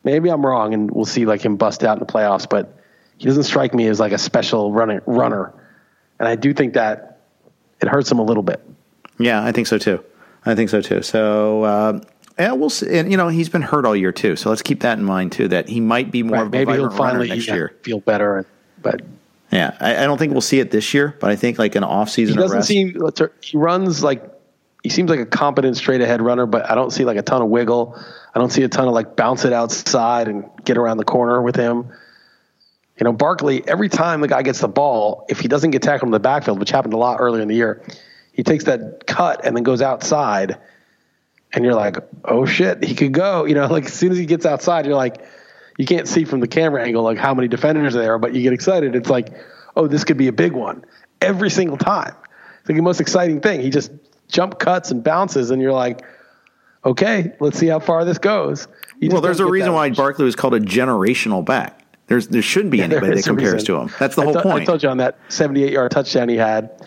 [0.05, 2.81] Maybe I'm wrong, and we'll see like him bust out in the playoffs, but
[3.19, 5.53] he doesn't strike me as like a special running runner,
[6.19, 7.21] and I do think that
[7.83, 8.67] it hurts him a little bit.
[9.19, 10.03] Yeah, I think so too.
[10.47, 11.03] I think so too.
[11.03, 11.65] So.
[11.65, 12.01] Uh,
[12.41, 12.99] yeah, we'll see.
[12.99, 15.33] And, you know, he's been hurt all year too, so let's keep that in mind
[15.33, 15.49] too.
[15.49, 17.77] That he might be more right, of a maybe he'll finally next year.
[17.83, 18.47] feel better,
[18.81, 19.03] but
[19.53, 21.85] yeah, I, I, don't think we'll see it this year, but I think like an
[21.85, 22.37] off season.
[22.37, 22.97] He doesn't arrest, seem.
[23.43, 24.23] He runs like
[24.83, 27.43] he seems like a competent straight ahead runner, but I don't see like a ton
[27.43, 28.01] of wiggle.
[28.35, 31.43] I don't see a ton of like bounce it outside and get around the corner
[31.43, 31.91] with him.
[32.99, 36.09] You know, Barkley, every time the guy gets the ball, if he doesn't get tackled
[36.09, 37.83] in the backfield, which happened a lot earlier in the year,
[38.33, 40.59] he takes that cut and then goes outside
[41.53, 43.45] and you're like, oh shit, he could go.
[43.45, 45.25] You know, like as soon as he gets outside, you're like,
[45.79, 48.43] you can't see from the camera angle like how many defenders there are, but you
[48.43, 48.95] get excited.
[48.95, 49.33] It's like,
[49.77, 50.85] oh, this could be a big one
[51.21, 52.15] every single time.
[52.61, 53.61] It's like the most exciting thing.
[53.61, 53.91] He just
[54.29, 56.05] jump cuts and bounces, and you're like,
[56.85, 58.69] okay, let's see how far this goes.
[59.03, 61.77] well, there's a reason why Barkley was called a generational back.
[62.07, 63.91] There's there shouldn't be anybody that compares to him.
[63.99, 64.63] That's the I whole to- point.
[64.63, 66.85] I told you on that 78 yard touchdown he had,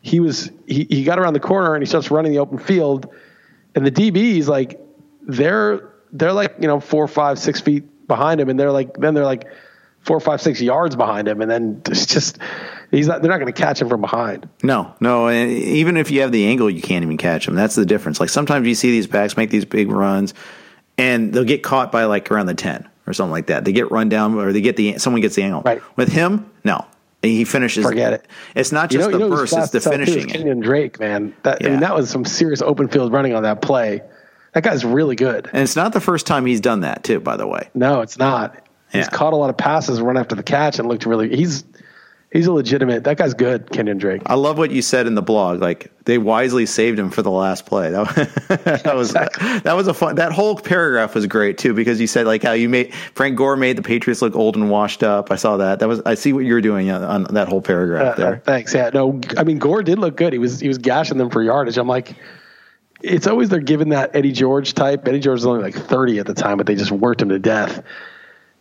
[0.00, 3.12] he was he, he got around the corner and he starts running the open field,
[3.74, 4.80] and the DBs like
[5.22, 9.14] they're they're like you know four, five, six feet behind him, and they're like then
[9.14, 9.46] they're like
[10.00, 12.38] four, five, six yards behind him, and then it's just
[12.90, 14.48] he's not they're not going to catch him from behind.
[14.62, 15.28] No, no.
[15.28, 17.54] And even if you have the angle, you can't even catch them.
[17.54, 18.20] That's the difference.
[18.20, 20.34] Like sometimes you see these backs make these big runs,
[20.98, 23.64] and they'll get caught by like around the ten or something like that.
[23.64, 25.62] They get run down, or they get the someone gets the angle.
[25.62, 25.82] Right.
[25.96, 26.84] With him, no.
[27.22, 27.84] He finishes.
[27.84, 28.26] Forget it.
[28.54, 30.30] It's not You just you the know who's burst; it's the too, finishing.
[30.30, 30.32] it.
[30.32, 31.34] Kenyon Drake, man.
[31.42, 34.02] That I mean, that was some serious open field running on that play.
[34.54, 35.48] That guy's really good.
[35.52, 37.20] And it's not the first time he's done that, too.
[37.20, 38.56] By the way, No, it's not.
[38.92, 41.36] He's caught a lot of passes, run after the catch, and looked really.
[41.36, 41.62] He's
[42.32, 43.04] he's a legitimate.
[43.04, 44.22] That guy's good, Kenyon Drake.
[44.26, 45.60] I love what you said in the blog.
[45.60, 47.90] Like they wisely saved him for the last play.
[47.90, 50.16] That, that was that was a fun.
[50.16, 53.56] That whole paragraph was great too because you said like how you made Frank Gore
[53.56, 55.30] made the Patriots look old and washed up.
[55.30, 55.80] I saw that.
[55.80, 58.42] That was I see what you're doing on, on that whole paragraph Uh, there.
[58.44, 58.74] thanks.
[58.74, 58.90] Yeah.
[58.94, 60.32] No, I mean Gore did look good.
[60.32, 61.78] He was he was gashing them for yardage.
[61.78, 62.14] I'm like,
[63.02, 65.08] it's always they're giving that Eddie George type.
[65.08, 67.38] Eddie George was only like 30 at the time, but they just worked him to
[67.38, 67.82] death.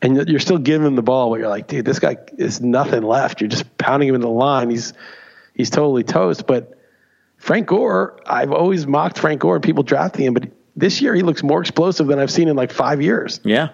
[0.01, 3.03] And you're still giving him the ball, but you're like, dude, this guy is nothing
[3.03, 3.41] left.
[3.41, 4.69] You're just pounding him in the line.
[4.69, 4.93] He's
[5.53, 6.47] he's totally toast.
[6.47, 6.77] But
[7.37, 11.21] Frank Gore, I've always mocked Frank Gore and people drafting him, but this year he
[11.21, 13.41] looks more explosive than I've seen in like five years.
[13.43, 13.69] Yeah.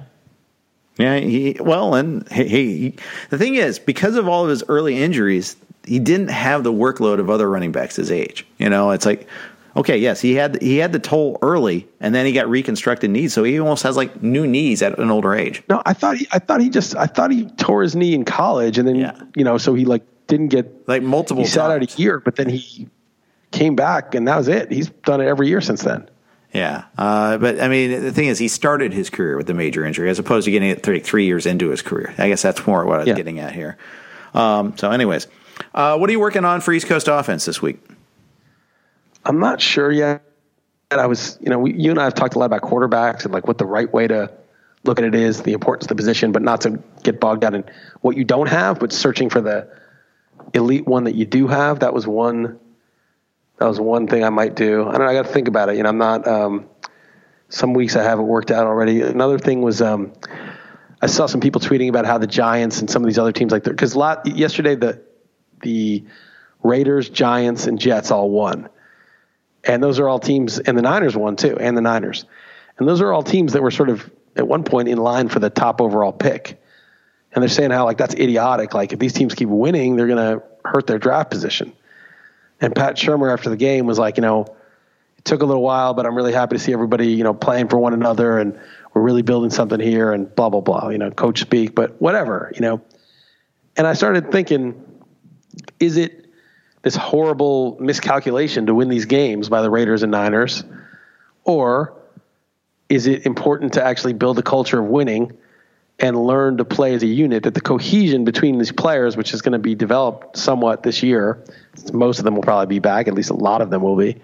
[0.97, 2.93] Yeah, he well, and he, he
[3.29, 7.19] the thing is because of all of his early injuries, he didn't have the workload
[7.19, 8.47] of other running backs his age.
[8.57, 9.27] You know, it's like
[9.75, 13.33] okay, yes, he had he had the toll early, and then he got reconstructed knees,
[13.33, 15.63] so he almost has like new knees at an older age.
[15.69, 18.25] No, I thought he, I thought he just I thought he tore his knee in
[18.25, 19.19] college, and then Yeah.
[19.35, 22.35] you know, so he like didn't get Like multiple He sat out a year, but
[22.35, 22.87] then he
[23.51, 24.71] came back, and that was it.
[24.71, 26.09] He's done it every year since then.
[26.53, 29.83] Yeah, uh, but I mean, the thing is, he started his career with a major
[29.85, 32.13] injury as opposed to getting it three, three years into his career.
[32.17, 33.13] I guess that's more what I was Yeah.
[33.15, 33.77] getting at here.
[34.33, 35.27] Um, so, anyways,
[35.73, 37.77] uh, what are you working on for East Coast offense this week?
[39.25, 40.23] I'm not sure yet.
[40.91, 43.25] And I was, you know, we, you and I have talked a lot about quarterbacks
[43.25, 44.31] and like what the right way to
[44.83, 47.55] look at it is, the importance of the position, but not to get bogged down
[47.55, 47.63] in
[48.01, 49.67] what you don't have, but searching for the
[50.53, 51.79] elite one that you do have.
[51.79, 52.59] That was one.
[53.57, 54.87] That was one thing I might do.
[54.87, 55.07] I don't know.
[55.07, 55.77] I got to think about it.
[55.77, 56.27] You know, I'm not.
[56.27, 56.69] Um,
[57.49, 59.01] some weeks I have it worked out already.
[59.01, 60.13] Another thing was um,
[61.01, 63.51] I saw some people tweeting about how the Giants and some of these other teams
[63.51, 65.01] like because lot yesterday the
[65.61, 66.03] the
[66.63, 68.69] Raiders, Giants, and Jets all won.
[69.65, 72.25] And those are all teams, and the Niners won too, and the Niners.
[72.77, 75.39] And those are all teams that were sort of at one point in line for
[75.39, 76.61] the top overall pick.
[77.33, 78.73] And they're saying how like that's idiotic.
[78.73, 81.73] Like if these teams keep winning, they're going to hurt their draft position.
[82.61, 84.45] And Pat Shurmur after the game was like, you know,
[85.17, 87.67] it took a little while, but I'm really happy to see everybody, you know, playing
[87.67, 88.57] for one another, and
[88.93, 90.89] we're really building something here, and blah blah blah.
[90.89, 92.81] You know, coach speak, but whatever, you know.
[93.75, 94.81] And I started thinking,
[95.81, 96.24] is it
[96.85, 100.63] this horrible miscalculation to win these games by the Raiders and Niners?
[101.43, 101.97] Or
[102.89, 105.35] is it important to actually build a culture of winning
[105.97, 107.41] and learn to play as a unit?
[107.41, 111.43] That the cohesion between these players, which is going to be developed somewhat this year,
[111.91, 114.21] most of them will probably be back, at least a lot of them will be,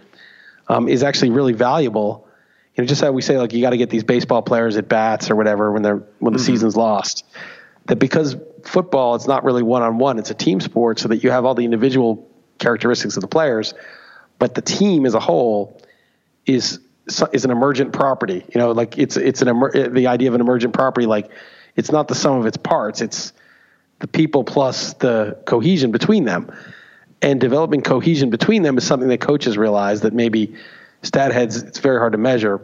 [0.67, 2.27] um, is actually really valuable.
[2.75, 4.87] You know, just how we say, like, you got to get these baseball players at
[4.87, 7.25] bats or whatever when they're when the season's lost.
[7.87, 11.23] That because football, it's not really one on one; it's a team sport, so that
[11.23, 12.30] you have all the individual
[12.61, 13.73] characteristics of the players,
[14.39, 15.81] but the team as a whole
[16.45, 16.79] is
[17.33, 18.45] is an emergent property.
[18.53, 19.47] You know, like it's it's an
[19.93, 21.05] the idea of an emergent property.
[21.05, 21.29] Like
[21.75, 23.01] it's not the sum of its parts.
[23.01, 23.33] It's
[23.99, 26.51] the people plus the cohesion between them.
[27.21, 30.55] And developing cohesion between them is something that coaches realize that maybe
[31.03, 32.61] stat heads it's very hard to measure.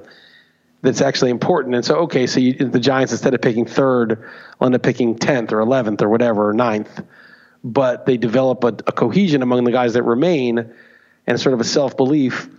[0.82, 1.76] That's actually important.
[1.76, 4.28] And so, okay, so you, the Giants instead of picking third,
[4.62, 7.02] end up picking tenth or eleventh or whatever or ninth
[7.74, 10.74] but they develop a, a cohesion among the guys that remain
[11.26, 12.50] and sort of a self belief.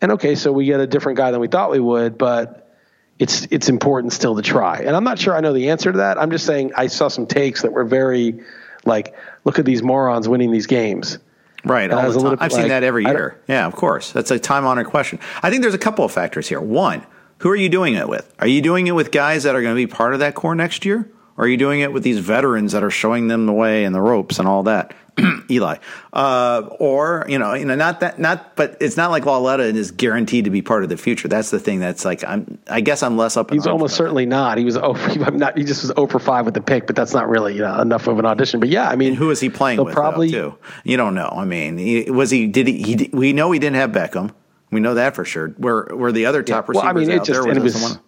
[0.00, 2.76] And okay, so we get a different guy than we thought we would, but
[3.18, 4.78] it's it's important still to try.
[4.78, 6.18] And I'm not sure I know the answer to that.
[6.18, 8.42] I'm just saying I saw some takes that were very
[8.84, 9.14] like,
[9.44, 11.18] look at these morons winning these games.
[11.64, 12.32] Right, all the time.
[12.40, 13.40] I've bit seen that every year.
[13.48, 14.12] Yeah, of course.
[14.12, 15.18] That's a time honored question.
[15.42, 16.60] I think there's a couple of factors here.
[16.60, 17.06] One,
[17.38, 18.30] who are you doing it with?
[18.38, 20.54] Are you doing it with guys that are going to be part of that core
[20.54, 21.10] next year?
[21.36, 23.94] Or are you doing it with these veterans that are showing them the way and
[23.94, 24.94] the ropes and all that?
[25.50, 25.76] Eli,
[26.12, 29.92] uh, or you know, you know, not that, not, but it's not like Lauletta is
[29.92, 31.28] guaranteed to be part of the future.
[31.28, 31.78] That's the thing.
[31.78, 33.52] That's like, I'm, I guess I'm less up.
[33.52, 34.58] He's almost certainly not.
[34.58, 35.56] He was oh, I'm not.
[35.56, 37.80] He just was 0 for five with the pick, but that's not really you know,
[37.80, 38.58] enough of an audition.
[38.58, 39.18] But yeah, I mean, that.
[39.18, 39.94] Who is he playing with?
[39.94, 40.58] Probably though, too.
[40.82, 41.28] You don't know.
[41.32, 42.48] I mean, he, was he?
[42.48, 43.10] Did he, he?
[43.12, 44.32] We know he didn't have Beckham.
[44.72, 45.50] We know that for sure.
[45.58, 47.48] Where were the other top Well, I receivers mean, it out just- there?
[47.48, 48.03] and it Was, was- someone?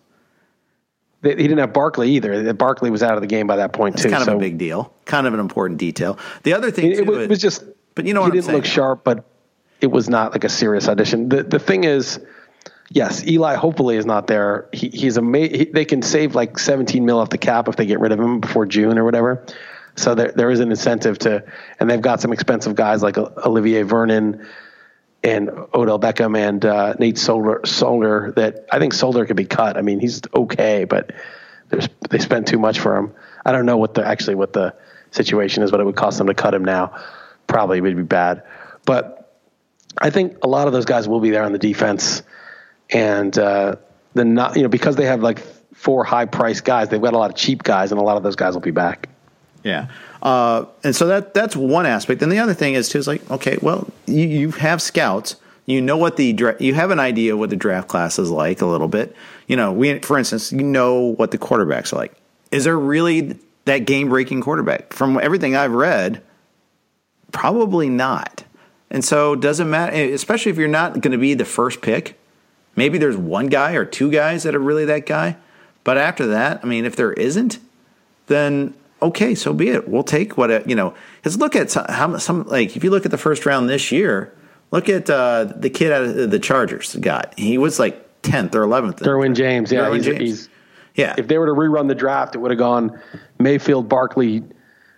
[1.23, 2.53] They, he didn't have Barkley either.
[2.55, 4.11] Barkley was out of the game by that point It's too.
[4.11, 6.19] kind of so a big deal, kind of an important detail.
[6.43, 7.65] The other thing, it, it too, was, it was just.
[7.95, 8.57] but you know he I'm didn't saying.
[8.57, 9.25] look sharp, but
[9.81, 11.29] it was not like a serious audition.
[11.29, 12.21] The the thing is,
[12.91, 14.69] yes, Eli hopefully is not there.
[14.73, 17.87] He, he's a he, they can save like 17 mil off the cap if they
[17.87, 19.45] get rid of him before June or whatever.
[19.97, 21.43] So there there is an incentive to,
[21.81, 24.47] and they've got some expensive guys like Olivier Vernon
[25.27, 29.77] and Odell Beckham and uh, Nate Solder, Solder that I think Solder could be cut.
[29.77, 31.11] I mean, he's okay, but
[31.69, 33.13] they spent too much for him.
[33.45, 34.75] I don't know what the actually what the
[35.11, 36.95] situation is, but it would cost them to cut him now.
[37.49, 38.45] Probably would be bad,
[38.85, 39.43] but
[39.99, 42.23] I think a lot of those guys will be there on the defense,
[42.89, 43.77] and uh,
[44.15, 45.41] the not you know because they have like
[45.75, 48.23] four high priced guys, they've got a lot of cheap guys, and a lot of
[48.23, 49.09] those guys will be back.
[49.65, 49.89] Yeah.
[50.23, 52.23] Uh, and so that that's one aspect.
[52.23, 55.37] And the other thing is too is like, okay, well, you, you have scouts.
[55.67, 58.61] You know what the dra- you have an idea what the draft class is like
[58.61, 59.15] a little bit.
[59.49, 62.15] You know, we for instance, you know what the quarterbacks are like.
[62.53, 64.93] Is there really that game breaking quarterback?
[64.93, 66.23] From everything I've read,
[67.33, 68.45] probably not.
[68.91, 72.19] And so does it matter especially if you're not going to be the first pick.
[72.77, 75.37] Maybe there's one guy or two guys that are really that guy.
[75.83, 77.59] But after that, I mean, if there isn't,
[78.27, 79.89] then okay, so be it.
[79.89, 80.95] We'll take what it, you know.
[81.17, 83.93] Because look at some, how some like if you look at the first round this
[83.93, 84.35] year,
[84.71, 87.39] look at uh, the kid out of the Chargers got.
[87.39, 88.99] He was like tenth or eleventh.
[88.99, 90.21] Derwin James, yeah, Derwin he's, James.
[90.21, 90.49] he's
[90.95, 91.15] yeah.
[91.19, 93.01] if they were to rerun the draft, it would have gone
[93.39, 94.43] Mayfield, Barkley,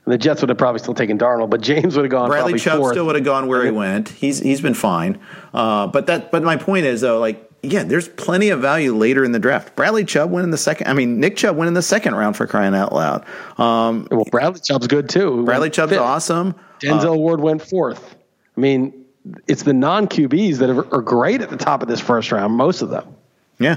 [0.09, 2.79] the Jets would have probably still taken Darnold, but James would have gone Bradley Chubb
[2.79, 2.93] fourth.
[2.93, 4.09] still would have gone where he went.
[4.09, 5.21] He's he's been fine.
[5.53, 9.25] Uh, but that but my point is though, like yeah, there's plenty of value later
[9.25, 9.75] in the draft.
[9.75, 10.87] Bradley Chubb went in the second.
[10.87, 13.25] I mean, Nick Chubb went in the second round for crying out loud.
[13.59, 15.45] Um, well, Bradley Chubb's good too.
[15.45, 16.01] Bradley Chubb's fifth.
[16.01, 16.55] awesome.
[16.81, 18.17] Denzel Ward went fourth.
[18.57, 19.05] I mean,
[19.47, 22.55] it's the non QBs that are, are great at the top of this first round.
[22.55, 23.15] Most of them.
[23.59, 23.77] Yeah,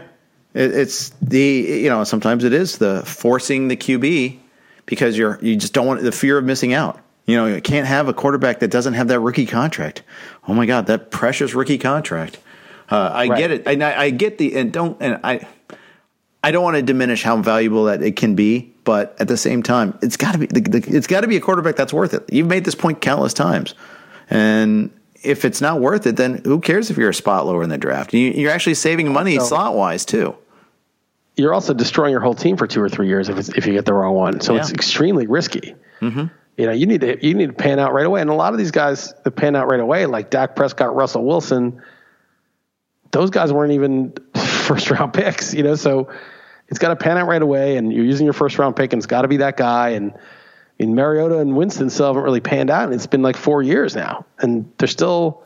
[0.54, 4.38] it, it's the you know sometimes it is the forcing the QB
[4.86, 7.00] because you're you just don't want the fear of missing out.
[7.26, 10.04] You know, you can't have a quarterback that doesn't have that rookie contract.
[10.48, 12.40] Oh my God, that precious rookie contract.
[12.92, 13.38] Uh, I Right.
[13.38, 15.48] get it, and I, I get the and don't and I.
[16.44, 19.62] I don't want to diminish how valuable that it can be, but at the same
[19.62, 22.16] time, it's got to be the, the, it's got to be a quarterback that's worth
[22.16, 22.24] it.
[22.34, 23.76] You've made this point countless times,
[24.30, 24.90] and
[25.22, 27.78] if it's not worth it, then who cares if you're a spot lower in the
[27.78, 28.12] draft?
[28.12, 30.36] You, you're actually saving money So- slot wise too.
[31.38, 33.74] You're also destroying your whole team for two or three years if it's, if you
[33.74, 34.42] get the wrong one.
[34.42, 35.76] So it's extremely risky.
[36.02, 36.26] Mm-hmm.
[36.58, 38.20] You know, you need to you need to pan out right away.
[38.20, 41.24] And a lot of these guys that pan out right away, like Dak Prescott, Russell
[41.24, 41.82] Wilson,
[43.12, 45.54] those guys weren't even first round picks.
[45.54, 46.10] You know, so
[46.68, 47.78] it's got to pan out right away.
[47.78, 49.90] And you're using your first round pick, and it's got to be that guy.
[49.90, 50.18] And I
[50.80, 53.96] mean, Mariota and Winston still haven't really panned out, and it's been like four years
[53.96, 55.44] now, and they're still,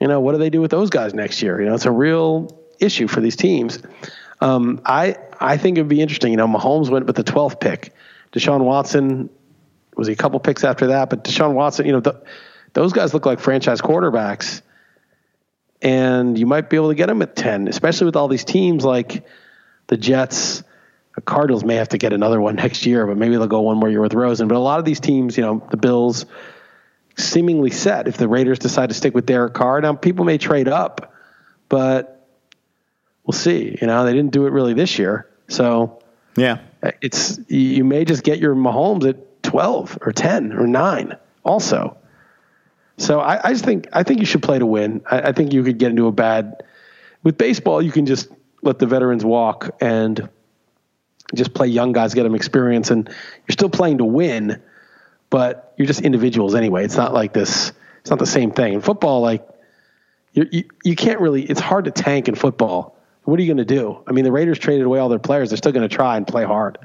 [0.00, 1.60] you know, what do they do with those guys next year?
[1.60, 3.80] You know, it's a real issue for these teams.
[4.40, 6.30] Um, I I think it would be interesting.
[6.30, 7.94] You know, Mahomes went with the 12th pick.
[8.32, 9.30] Deshaun Watson
[9.96, 12.22] was he a couple picks after that, but Deshaun Watson, you know, the,
[12.74, 14.60] those guys look like franchise quarterbacks,
[15.82, 18.84] and you might be able to get them at 10, especially with all these teams
[18.84, 19.24] like
[19.88, 20.62] the Jets.
[21.14, 23.78] The Cardinals may have to get another one next year, but maybe they'll go one
[23.78, 24.48] more year with Rosen.
[24.48, 26.26] But a lot of these teams, you know, the Bills,
[27.16, 29.80] seemingly set if the Raiders decide to stick with Derek Carr.
[29.80, 31.14] Now, people may trade up,
[31.68, 32.28] but
[33.24, 33.76] we'll see.
[33.80, 35.26] You know, they didn't do it really this year.
[35.48, 36.00] So
[36.36, 36.58] Yeah.
[37.00, 41.96] it's you may just get your Mahomes at 12 or 10 or 9 also.
[42.98, 45.02] So I, I just think I think you should play to win.
[45.10, 46.62] I, I think you could get into a bad
[47.22, 47.82] with baseball.
[47.82, 48.28] You can just
[48.62, 50.28] let the veterans walk and
[51.34, 54.62] just play young guys, get them experience, and you're still playing to win,
[55.28, 56.84] but you're just individuals anyway.
[56.84, 57.72] It's not like this.
[58.00, 59.20] It's not the same thing in football.
[59.20, 59.46] Like
[60.32, 61.42] you you, you can't really.
[61.42, 62.96] It's hard to tank in football.
[63.24, 63.98] What are you going to do?
[64.06, 65.50] I mean, the Raiders traded away all their players.
[65.50, 66.78] They're still going to try and play hard.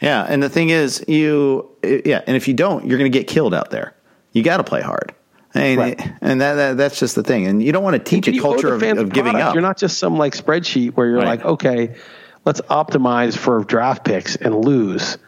[0.00, 3.28] Yeah, and the thing is, you yeah, and if you don't, you're going to get
[3.28, 3.94] killed out there.
[4.32, 5.14] You got to play hard,
[5.54, 6.12] and Right.
[6.20, 7.46] and that, that that's just the thing.
[7.46, 9.54] And you don't want to teach a culture of, of giving up.
[9.54, 11.38] You're not just some like spreadsheet where you're Right.
[11.38, 11.96] like, okay,
[12.44, 15.18] let's optimize for draft picks and lose.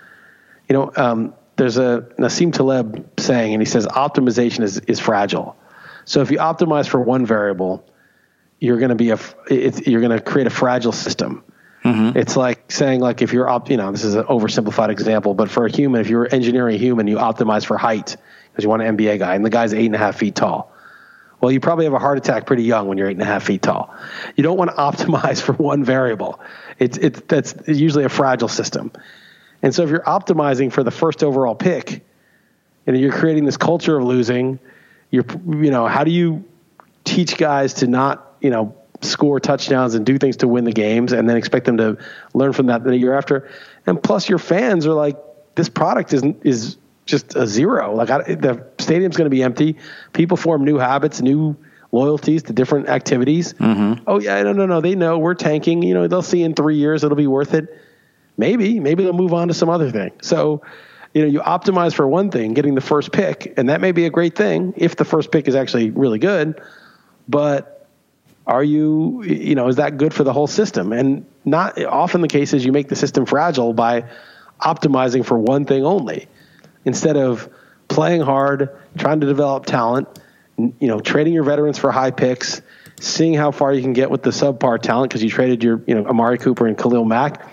[0.69, 5.57] You know, um, there's a Nassim Taleb saying, and he says optimization is is fragile.
[6.05, 7.85] So if you optimize for one variable,
[8.59, 9.19] you're going to be a
[9.49, 11.45] it's, you're going to create a fragile system.
[12.17, 15.51] It's like saying like if you're op, you know, this is an oversimplified example, but
[15.51, 18.17] for a human, if you're engineering a human, you optimize for height
[18.55, 20.73] because you want an NBA guy, and the guy's eight and a half feet tall.
[21.41, 23.43] Well, you probably have a heart attack pretty young when you're eight and a half
[23.43, 23.93] feet tall.
[24.37, 26.41] You don't want to optimize for one variable.
[26.79, 28.93] It's it's that's usually a fragile system.
[29.61, 32.05] And so if you're optimizing for the first overall pick,
[32.87, 34.61] and you're creating this culture of losing,
[35.11, 36.45] you're you know how do you
[37.03, 41.13] teach guys to not you know score touchdowns and do things to win the games,
[41.13, 41.99] and then expect them to
[42.33, 43.51] learn from that the year after.
[43.87, 45.19] And plus, your fans are like,
[45.57, 46.77] this product is is
[47.07, 47.95] just a zero.
[47.95, 49.77] Like I, the stadium's going to be empty.
[50.13, 51.57] People form new habits, new
[51.93, 53.53] loyalties to different activities.
[53.55, 54.05] Mm-hmm.
[54.07, 54.81] Oh yeah, no, no, no.
[54.81, 55.83] They know we're tanking.
[55.83, 57.69] You know, they'll see in three years it'll be worth it.
[58.37, 60.11] Maybe, maybe they'll move on to some other thing.
[60.21, 60.63] So,
[61.13, 64.07] you know, you optimize for one thing, getting the first pick, and that may be
[64.07, 66.61] a great thing if the first pick is actually really good.
[67.29, 67.87] But
[68.47, 70.93] are you, you know, is that good for the whole system?
[70.93, 74.05] And not often the case is you make the system fragile by
[74.61, 76.27] optimizing for one thing only
[76.85, 77.49] instead of
[77.89, 80.09] playing hard, trying to develop talent,
[80.57, 82.63] you know, trading your veterans for high picks,
[83.01, 85.95] seeing how far you can get with the subpar talent because you traded your, you
[85.95, 87.47] know, Amari Cooper and Khalil Mack,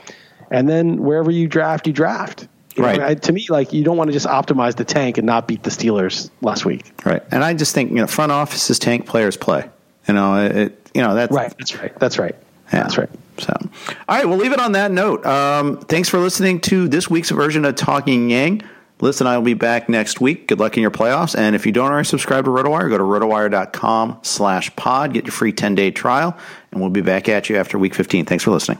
[0.49, 2.47] and then wherever you draft, you draft.
[2.75, 2.99] You right.
[2.99, 5.47] Know, I, to me, like you don't want to just optimize the tank and not
[5.47, 6.93] beat the Steelers last week.
[7.05, 7.21] Right.
[7.29, 9.69] And I just think you know, front offices tank, players play.
[10.07, 10.77] You know, it.
[10.93, 11.53] You know that's right.
[11.57, 11.99] That's right.
[11.99, 12.35] That's right.
[12.71, 12.83] Yeah.
[12.83, 13.09] That's right.
[13.37, 15.25] So, all right, we'll leave it on that note.
[15.25, 18.63] Um, thanks for listening to this week's version of Talking Yang.
[19.01, 20.47] Listen, I will be back next week.
[20.47, 21.37] Good luck in your playoffs.
[21.37, 25.13] And if you don't already subscribe to RotoWire, go to rotowire.com slash pod.
[25.13, 26.37] Get your free 10-day trial.
[26.71, 28.25] And we'll be back at you after week 15.
[28.25, 28.79] Thanks for listening.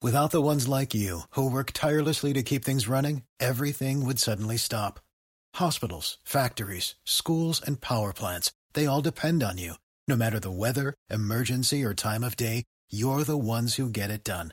[0.00, 4.56] Without the ones like you, who work tirelessly to keep things running, everything would suddenly
[4.56, 5.00] stop.
[5.56, 9.74] Hospitals, factories, schools, and power plants, they all depend on you.
[10.06, 14.22] No matter the weather, emergency, or time of day, you're the ones who get it
[14.22, 14.52] done.